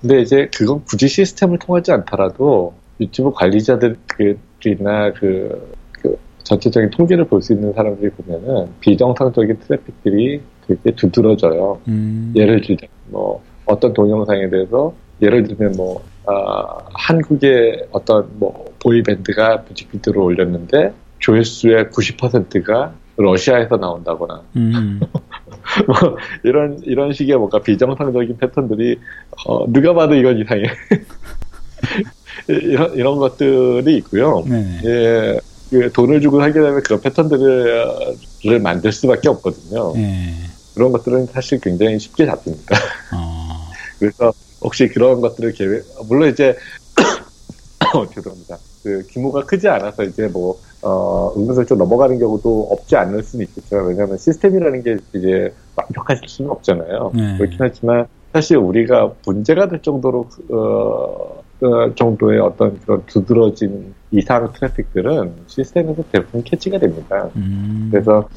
근데 0.00 0.20
이제 0.20 0.48
그건 0.54 0.84
굳이 0.84 1.08
시스템을 1.08 1.58
통하지 1.58 1.92
않더라도 1.92 2.74
유튜브 3.00 3.32
관리자들이나 3.32 5.12
그, 5.14 5.74
그 5.92 6.18
전체적인 6.42 6.90
통계를 6.90 7.24
볼 7.26 7.40
수 7.40 7.54
있는 7.54 7.72
사람들이 7.72 8.10
보면은 8.10 8.68
비정상적인 8.80 9.58
트래픽들이 9.60 10.40
되게 10.66 10.94
두드러져요. 10.94 11.80
음. 11.88 12.32
예를 12.36 12.60
들면 12.60 12.80
뭐 13.08 13.42
어떤 13.64 13.92
동영상에 13.94 14.50
대해서 14.50 14.92
예를 15.22 15.44
들면 15.44 15.72
뭐 15.76 16.02
어, 16.24 16.78
한국의 16.94 17.88
어떤 17.92 18.28
뭐 18.38 18.72
보이밴드가 18.82 19.64
뮤직비디오를 19.68 20.20
올렸는데 20.20 20.92
조회수의 21.18 21.86
90%가 21.86 22.92
러시아에서 23.16 23.76
나온다거나 23.76 24.42
음. 24.56 25.00
뭐 25.86 26.16
이런 26.42 26.80
이런 26.82 27.12
식의 27.12 27.36
뭔가 27.36 27.60
비정상적인 27.60 28.36
패턴들이 28.38 28.98
어, 29.46 29.70
누가 29.72 29.94
봐도 29.94 30.14
이건 30.14 30.38
이상해 30.38 30.64
이런 32.48 32.94
이런 32.94 33.18
것들이 33.18 33.96
있고요. 33.98 34.42
네. 34.46 34.80
예, 34.84 35.40
그 35.70 35.92
돈을 35.92 36.20
주고 36.20 36.42
하게 36.42 36.54
되면 36.54 36.82
그런 36.82 37.00
패턴들을 37.00 38.60
만들 38.62 38.92
수밖에 38.92 39.28
없거든요. 39.28 39.92
네. 39.94 40.34
그런 40.74 40.92
것들은 40.92 41.26
사실 41.26 41.60
굉장히 41.60 41.98
쉽게 41.98 42.26
잡힙니다. 42.26 42.76
어. 43.14 43.70
그래서 43.98 44.32
혹시 44.64 44.88
그런 44.88 45.20
것들을 45.20 45.52
계획 45.52 45.84
물론 46.08 46.30
이제 46.30 46.56
죄송합니다. 48.14 48.58
그 48.82 49.06
규모가 49.10 49.44
크지 49.44 49.68
않아서 49.68 50.02
이제 50.02 50.26
뭐 50.26 50.58
어, 50.82 51.32
은근슬쩍 51.36 51.78
넘어가는 51.78 52.18
경우도 52.18 52.68
없지 52.70 52.96
않을 52.96 53.22
수는 53.22 53.46
있겠죠. 53.46 53.76
왜냐하면 53.76 54.18
시스템이라는 54.18 54.82
게 54.82 54.96
이제 55.14 55.54
완벽하실 55.76 56.28
수는 56.28 56.50
없잖아요. 56.50 57.12
네. 57.14 57.38
그렇긴 57.38 57.58
하지만 57.60 58.06
사실 58.32 58.56
우리가 58.56 59.12
문제가 59.26 59.68
될 59.68 59.80
정도로 59.80 60.28
어, 60.50 61.42
그 61.60 61.92
정도의 61.94 62.40
어떤 62.40 62.78
그런 62.80 63.02
두드러진 63.06 63.94
이상 64.10 64.52
트래픽들은 64.52 65.34
시스템에서 65.46 66.02
대부분 66.10 66.42
캐치가 66.42 66.78
됩니다. 66.78 67.30
음. 67.36 67.88
그래서 67.92 68.28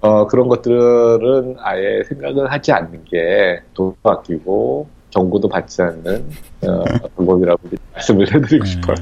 어, 0.00 0.26
그런 0.26 0.48
것들은 0.48 1.56
아예 1.58 2.02
생각을 2.04 2.50
하지 2.50 2.72
않는 2.72 3.04
게 3.04 3.60
돈도 3.74 3.96
아끼고 4.02 4.99
정보도 5.10 5.48
받지 5.48 5.82
않는 5.82 6.30
어, 6.62 6.84
방법이라고 7.16 7.60
말씀을 7.94 8.34
해드리고 8.34 8.64
네. 8.64 8.70
싶어요. 8.70 8.94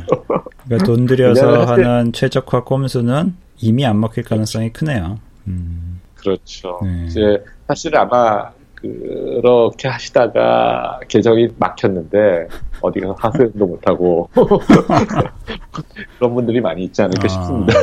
그러니까 0.64 0.86
돈 0.86 1.06
들여서 1.06 1.64
하는 1.64 2.12
최적화 2.12 2.64
꼼수는 2.64 3.34
이미 3.61 3.86
안 3.86 4.00
먹힐 4.00 4.24
가능성이 4.24 4.72
크네요. 4.72 5.18
음. 5.46 6.00
그렇죠. 6.14 6.80
네. 6.82 7.06
이제 7.06 7.44
사실 7.66 7.96
아마 7.96 8.50
그렇게 8.74 9.88
하시다가 9.88 11.00
계정이 11.09 11.48
막혔는데 11.56 12.48
어디 12.80 13.00
가서 13.00 13.16
하소연도 13.18 13.66
못하고 13.66 14.30
그런 16.18 16.34
분들이 16.34 16.61
많이 16.61 16.84
있지 16.84 17.02
않을까 17.02 17.24
아, 17.24 17.28
싶습니다. 17.28 17.74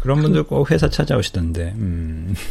그런 0.00 0.20
분들 0.20 0.44
꼭 0.44 0.70
회사 0.70 0.88
찾아오시던데. 0.88 1.72
음. 1.76 2.34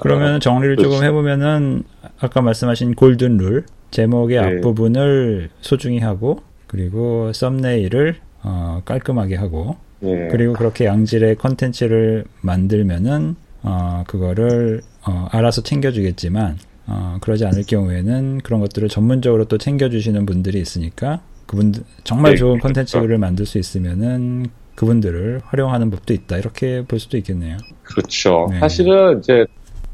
그러면 0.00 0.40
정리를 0.40 0.76
조금 0.76 0.90
그렇죠. 0.98 1.04
해보면은 1.04 1.84
아까 2.20 2.40
말씀하신 2.40 2.94
골든 2.94 3.36
룰 3.38 3.64
제목의 3.90 4.40
네. 4.40 4.46
앞부분을 4.46 5.50
소중히 5.60 5.98
하고 5.98 6.42
그리고 6.66 7.32
썸네일을 7.32 8.16
어, 8.42 8.82
깔끔하게 8.84 9.36
하고 9.36 9.76
네. 10.00 10.28
그리고 10.30 10.54
그렇게 10.54 10.86
양질의 10.86 11.36
컨텐츠를 11.36 12.24
만들면은 12.40 13.36
어, 13.62 14.04
그거를 14.06 14.80
어, 15.06 15.28
알아서 15.30 15.62
챙겨주겠지만 15.62 16.58
어, 16.86 17.18
그러지 17.20 17.44
않을 17.44 17.64
경우에는 17.64 18.40
그런 18.42 18.60
것들을 18.60 18.88
전문적으로 18.88 19.44
또 19.44 19.58
챙겨주시는 19.58 20.26
분들이 20.26 20.60
있으니까 20.60 21.20
그분들 21.46 21.82
정말 22.04 22.32
네, 22.32 22.38
좋은 22.38 22.58
그렇죠. 22.58 22.62
컨텐츠를 22.62 23.18
만들 23.18 23.44
수 23.46 23.58
있으면은 23.58 24.46
그분들을 24.76 25.42
활용하는 25.44 25.90
법도 25.90 26.14
있다 26.14 26.38
이렇게 26.38 26.84
볼 26.86 26.98
수도 26.98 27.18
있겠네요. 27.18 27.58
그렇죠. 27.82 28.46
네. 28.50 28.60
사실은 28.60 29.18
이제 29.18 29.44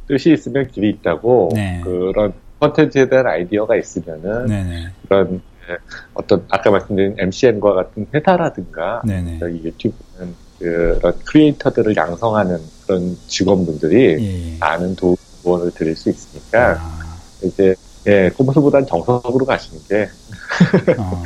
뜻이 0.07 0.32
있으면 0.32 0.68
길이 0.68 0.90
있다고 0.90 1.50
네. 1.54 1.80
그런 1.82 2.32
컨텐츠에 2.61 3.09
대한 3.09 3.26
아이디어가 3.26 3.76
있으면은 3.76 4.46
네네. 4.46 4.88
그런 5.09 5.42
어떤 6.14 6.44
아까 6.48 6.70
말씀드린 6.70 7.16
MCN과 7.18 7.74
같은 7.74 8.07
회사라든가 8.14 9.02
여기 9.40 9.64
유튜브는 9.64 10.34
그런 10.59 11.12
크리에이터들을 11.24 11.96
양성하는 11.96 12.59
그런 12.86 13.16
직원분들이 13.26 14.16
예, 14.20 14.52
예. 14.54 14.59
많은 14.59 14.96
도움을 14.96 15.72
드릴 15.72 15.96
수 15.96 16.09
있으니까 16.09 16.76
아. 16.78 17.18
이제 17.42 17.74
예, 18.07 18.30
꼼수보단 18.30 18.86
정석으로 18.86 19.44
가시는 19.44 19.82
게 19.88 20.09
어. 20.98 21.22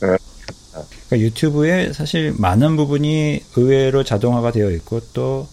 그러니까 0.00 1.18
유튜브에 1.18 1.92
사실 1.92 2.34
많은 2.36 2.76
부분이 2.76 3.42
의외로 3.56 4.02
자동화가 4.02 4.50
되어 4.50 4.70
있고 4.70 5.00
또또 5.12 5.46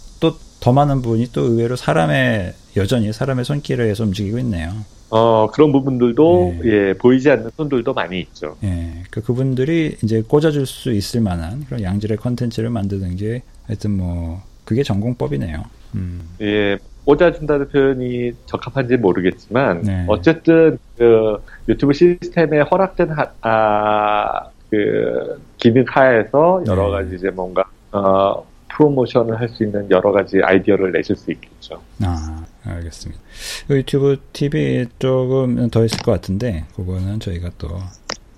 더 0.61 0.71
많은 0.71 1.01
부분이 1.01 1.31
또 1.33 1.41
의외로 1.41 1.75
사람의 1.75 2.53
여전히 2.77 3.11
사람의 3.11 3.43
손길을 3.43 3.89
해서 3.89 4.03
움직이고 4.03 4.37
있네요. 4.39 4.69
어, 5.09 5.47
그런 5.51 5.73
부분들도, 5.73 6.55
예. 6.63 6.69
예, 6.69 6.93
보이지 6.93 7.29
않는 7.31 7.49
손들도 7.57 7.93
많이 7.93 8.21
있죠. 8.21 8.55
예. 8.63 9.03
그, 9.09 9.21
그분들이 9.21 9.97
이제 10.01 10.21
꽂아줄 10.25 10.65
수 10.65 10.93
있을 10.93 11.19
만한 11.19 11.65
그런 11.65 11.81
양질의 11.81 12.17
컨텐츠를 12.17 12.69
만드는 12.69 13.17
게 13.17 13.41
하여튼 13.65 13.97
뭐, 13.97 14.41
그게 14.63 14.83
전공법이네요. 14.83 15.63
음. 15.95 16.21
예, 16.39 16.77
꽂아준다는 17.03 17.67
표현이 17.69 18.31
적합한지 18.45 18.95
모르겠지만, 18.97 19.81
네. 19.81 20.05
어쨌든, 20.07 20.77
그, 20.95 21.43
유튜브 21.67 21.91
시스템에 21.91 22.61
허락된, 22.61 23.09
하, 23.09 23.25
아, 23.41 24.49
그, 24.69 25.41
기능 25.57 25.83
하에서 25.89 26.63
여러 26.67 26.85
네. 26.85 26.91
가지 26.91 27.15
이제 27.15 27.31
뭔가, 27.31 27.65
어, 27.91 28.45
프로모션을 28.75 29.39
할 29.39 29.49
수 29.49 29.63
있는 29.63 29.89
여러 29.91 30.11
가지 30.11 30.39
아이디어를 30.41 30.91
내실 30.91 31.15
수 31.15 31.31
있겠죠. 31.31 31.81
아, 32.03 32.43
알겠습니다. 32.63 33.21
유튜브 33.69 34.17
TV 34.33 34.85
조금 34.99 35.69
더 35.69 35.83
있을 35.85 35.97
것 35.99 36.11
같은데, 36.13 36.65
그거는 36.75 37.19
저희가 37.19 37.49
또 37.57 37.67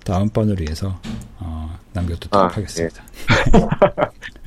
다음번을 0.04 0.60
위해서 0.60 0.98
어, 1.40 1.70
남겨두도록 1.92 2.44
아, 2.44 2.48
하겠습니다. 2.48 3.02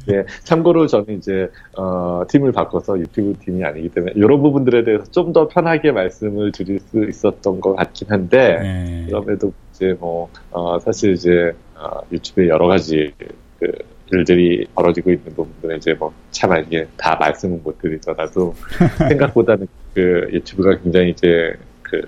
예. 0.10 0.14
예. 0.14 0.26
참고로 0.44 0.88
저는 0.88 1.18
이제 1.18 1.50
어, 1.76 2.24
팀을 2.30 2.52
바꿔서 2.54 2.98
유튜브 3.00 3.34
팀이 3.44 3.64
아니기 3.64 3.90
때문에 3.90 4.14
이런 4.16 4.42
부분들에 4.42 4.84
대해서 4.86 5.04
좀 5.12 5.34
더 5.34 5.48
편하게 5.50 5.92
말씀을 5.92 6.52
드릴 6.54 6.80
수 6.80 7.04
있었던 7.10 7.60
것 7.60 7.76
같긴 7.76 8.10
한데 8.10 8.60
예. 8.64 9.06
그럼에도 9.08 9.52
이제 9.74 9.96
뭐 10.00 10.30
어, 10.52 10.80
사실 10.80 11.14
이제 11.14 11.54
어, 11.76 12.00
유튜브에 12.12 12.48
여러 12.48 12.68
가지 12.68 13.12
그 13.60 13.72
일들이 14.12 14.66
벌어지고 14.74 15.12
있는 15.12 15.26
부분들은 15.36 15.78
이제 15.78 15.94
뭐 15.94 16.14
차마 16.32 16.58
이게 16.60 16.88
다 16.98 17.16
말씀은 17.16 17.62
못 17.64 17.80
드리더라도 17.80 18.56
생각보다는 19.10 19.68
그 19.94 20.28
유튜브가 20.32 20.80
굉장히 20.82 21.12
이제 21.12 21.54
그 21.82 22.02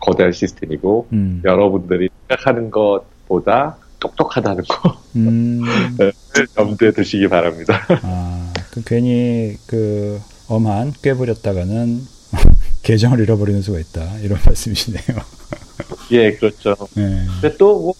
거대한 0.00 0.32
시스템이고 0.32 1.08
음. 1.12 1.42
여러분들이 1.44 2.08
생각하는 2.28 2.70
것보다 2.70 3.76
똑똑하다는 4.00 4.64
거 4.64 4.98
음. 5.16 5.62
네, 5.98 6.12
염두에 6.56 6.92
두시기 6.92 7.28
바랍니다. 7.28 7.84
아, 8.02 8.52
그 8.70 8.82
괜히 8.84 9.56
그 9.66 10.20
엄한 10.48 10.92
꿰부렸다가는 11.02 12.00
계정을 12.82 13.20
잃어버리는 13.20 13.60
수가 13.60 13.78
있다 13.80 14.18
이런 14.20 14.38
말씀이시네요. 14.44 15.18
예, 16.12 16.32
그렇죠. 16.32 16.74
네. 16.94 17.26
근데 17.40 17.56
또뭐 17.56 17.92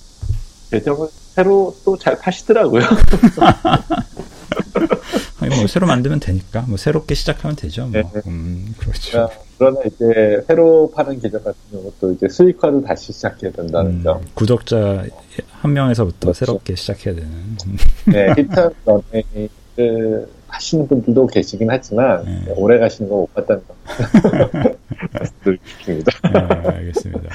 계정을 0.70 1.09
새로 1.39 1.72
또 1.84 1.97
잘 1.97 2.18
파시더라고요. 2.18 2.82
뭐 5.39 5.66
새로 5.68 5.86
만들면 5.86 6.18
되니까 6.18 6.62
뭐 6.62 6.76
새롭게 6.76 7.14
시작하면 7.14 7.55
되죠. 7.55 7.86
뭐. 7.86 7.93
네. 7.93 8.03
음, 8.26 8.74
그렇죠. 8.76 9.30
그러나 9.57 9.80
이제 9.86 10.43
새로 10.49 10.91
파는 10.95 11.20
계정 11.20 11.43
같은 11.45 11.59
경우도 11.70 12.12
이제 12.14 12.28
수익화도 12.28 12.82
다시 12.82 13.12
시작해야 13.12 13.53
된다는 13.53 13.93
음, 13.93 14.03
점. 14.03 14.20
구독자 14.34 15.05
한 15.53 15.72
명에서부터 15.72 16.18
그렇죠. 16.32 16.45
새롭게 16.45 16.74
시작해야 16.74 17.14
되는. 17.14 17.30
네, 18.07 18.34
히트 18.36 18.70
러닝을 18.84 20.28
하시는 20.49 20.89
분들도 20.89 21.28
계시긴 21.28 21.70
하지만 21.70 22.24
네. 22.24 22.53
오래 22.57 22.78
가시는 22.78 23.09
거못 23.09 23.32
봤다는 23.34 23.62
거 23.66 23.74
말씀드리고 25.12 25.62
싶습니다. 25.66 26.12
네, 26.32 26.68
알겠습니다. 26.70 27.28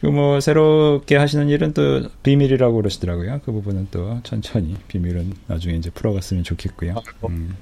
그 0.00 0.06
뭐 0.10 0.40
새롭게 0.40 1.16
하시는 1.16 1.48
일은 1.48 1.72
또 1.72 2.08
비밀이라고 2.22 2.74
그러시더라고요. 2.76 3.40
그 3.44 3.52
부분은 3.52 3.88
또 3.90 4.18
천천히 4.22 4.74
비밀은 4.88 5.32
나중에 5.46 5.74
이제 5.76 5.90
풀어갔으면 5.90 6.42
좋겠고요. 6.44 6.94
음. 7.28 7.56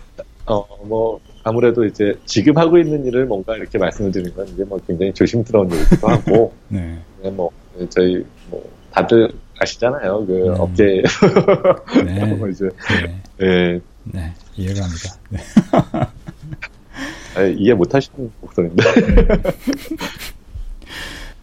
어 0.46 0.64
뭐 0.84 1.20
아무래도 1.44 1.84
이제 1.84 2.14
지금 2.24 2.56
하고 2.56 2.78
있는 2.78 3.04
일을 3.06 3.26
뭔가 3.26 3.54
이렇게 3.56 3.76
말씀을 3.78 4.10
드리는 4.12 4.34
건 4.34 4.46
이제 4.48 4.64
뭐 4.64 4.78
굉장히 4.86 5.12
조심스러운 5.12 5.70
일이기도 5.70 6.08
하고 6.08 6.52
네. 6.68 6.98
뭐 7.32 7.50
저희 7.90 8.24
뭐 8.50 8.62
다들 8.92 9.30
아시잖아요. 9.60 10.24
그 10.26 10.48
음. 10.48 10.54
업계 10.60 11.02
네. 12.04 12.24
뭐 12.36 12.48
이제 12.48 12.68
네. 13.02 13.20
네. 13.46 13.80
네. 14.04 14.32
이해가 14.56 14.80
합니다. 14.84 16.10
이해 17.56 17.74
못 17.74 17.94
하시는 17.94 18.30
목소리인데. 18.40 18.82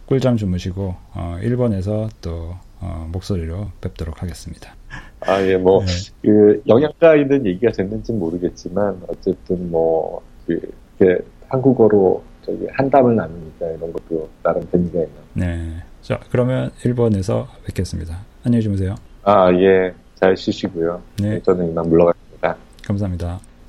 꿀잠 0.06 0.36
주무시고 0.36 0.94
어, 1.14 1.38
일본에서 1.42 2.08
또 2.20 2.54
어, 2.80 3.08
목소리로 3.10 3.70
뵙도록 3.80 4.22
하겠습니다. 4.22 4.74
아, 5.20 5.42
예, 5.42 5.56
뭐, 5.56 5.84
네. 5.84 5.92
그, 6.22 6.62
영양가 6.68 7.16
있는 7.16 7.46
얘기가 7.46 7.72
됐는지 7.72 8.12
모르겠지만, 8.12 9.00
어쨌든 9.08 9.70
뭐, 9.70 10.22
그, 10.46 10.60
이렇게 11.00 11.24
한국어로 11.48 12.22
저기 12.44 12.66
한담을 12.72 13.16
나누니까 13.16 13.66
이런 13.66 13.92
것도 13.92 14.28
나름 14.42 14.68
재미가 14.70 14.98
있는. 15.00 15.14
네. 15.34 15.82
자, 16.02 16.20
그러면 16.30 16.70
일본에서 16.84 17.48
뵙겠습니다. 17.64 18.18
안녕히 18.44 18.62
주무세요. 18.62 18.94
아, 19.24 19.50
예. 19.52 19.92
잘 20.14 20.36
쉬시고요. 20.36 21.02
네. 21.20 21.40
저는 21.42 21.70
이만 21.70 21.88
물러가겠습니다. 21.88 22.56
감사합니다. 22.84 23.40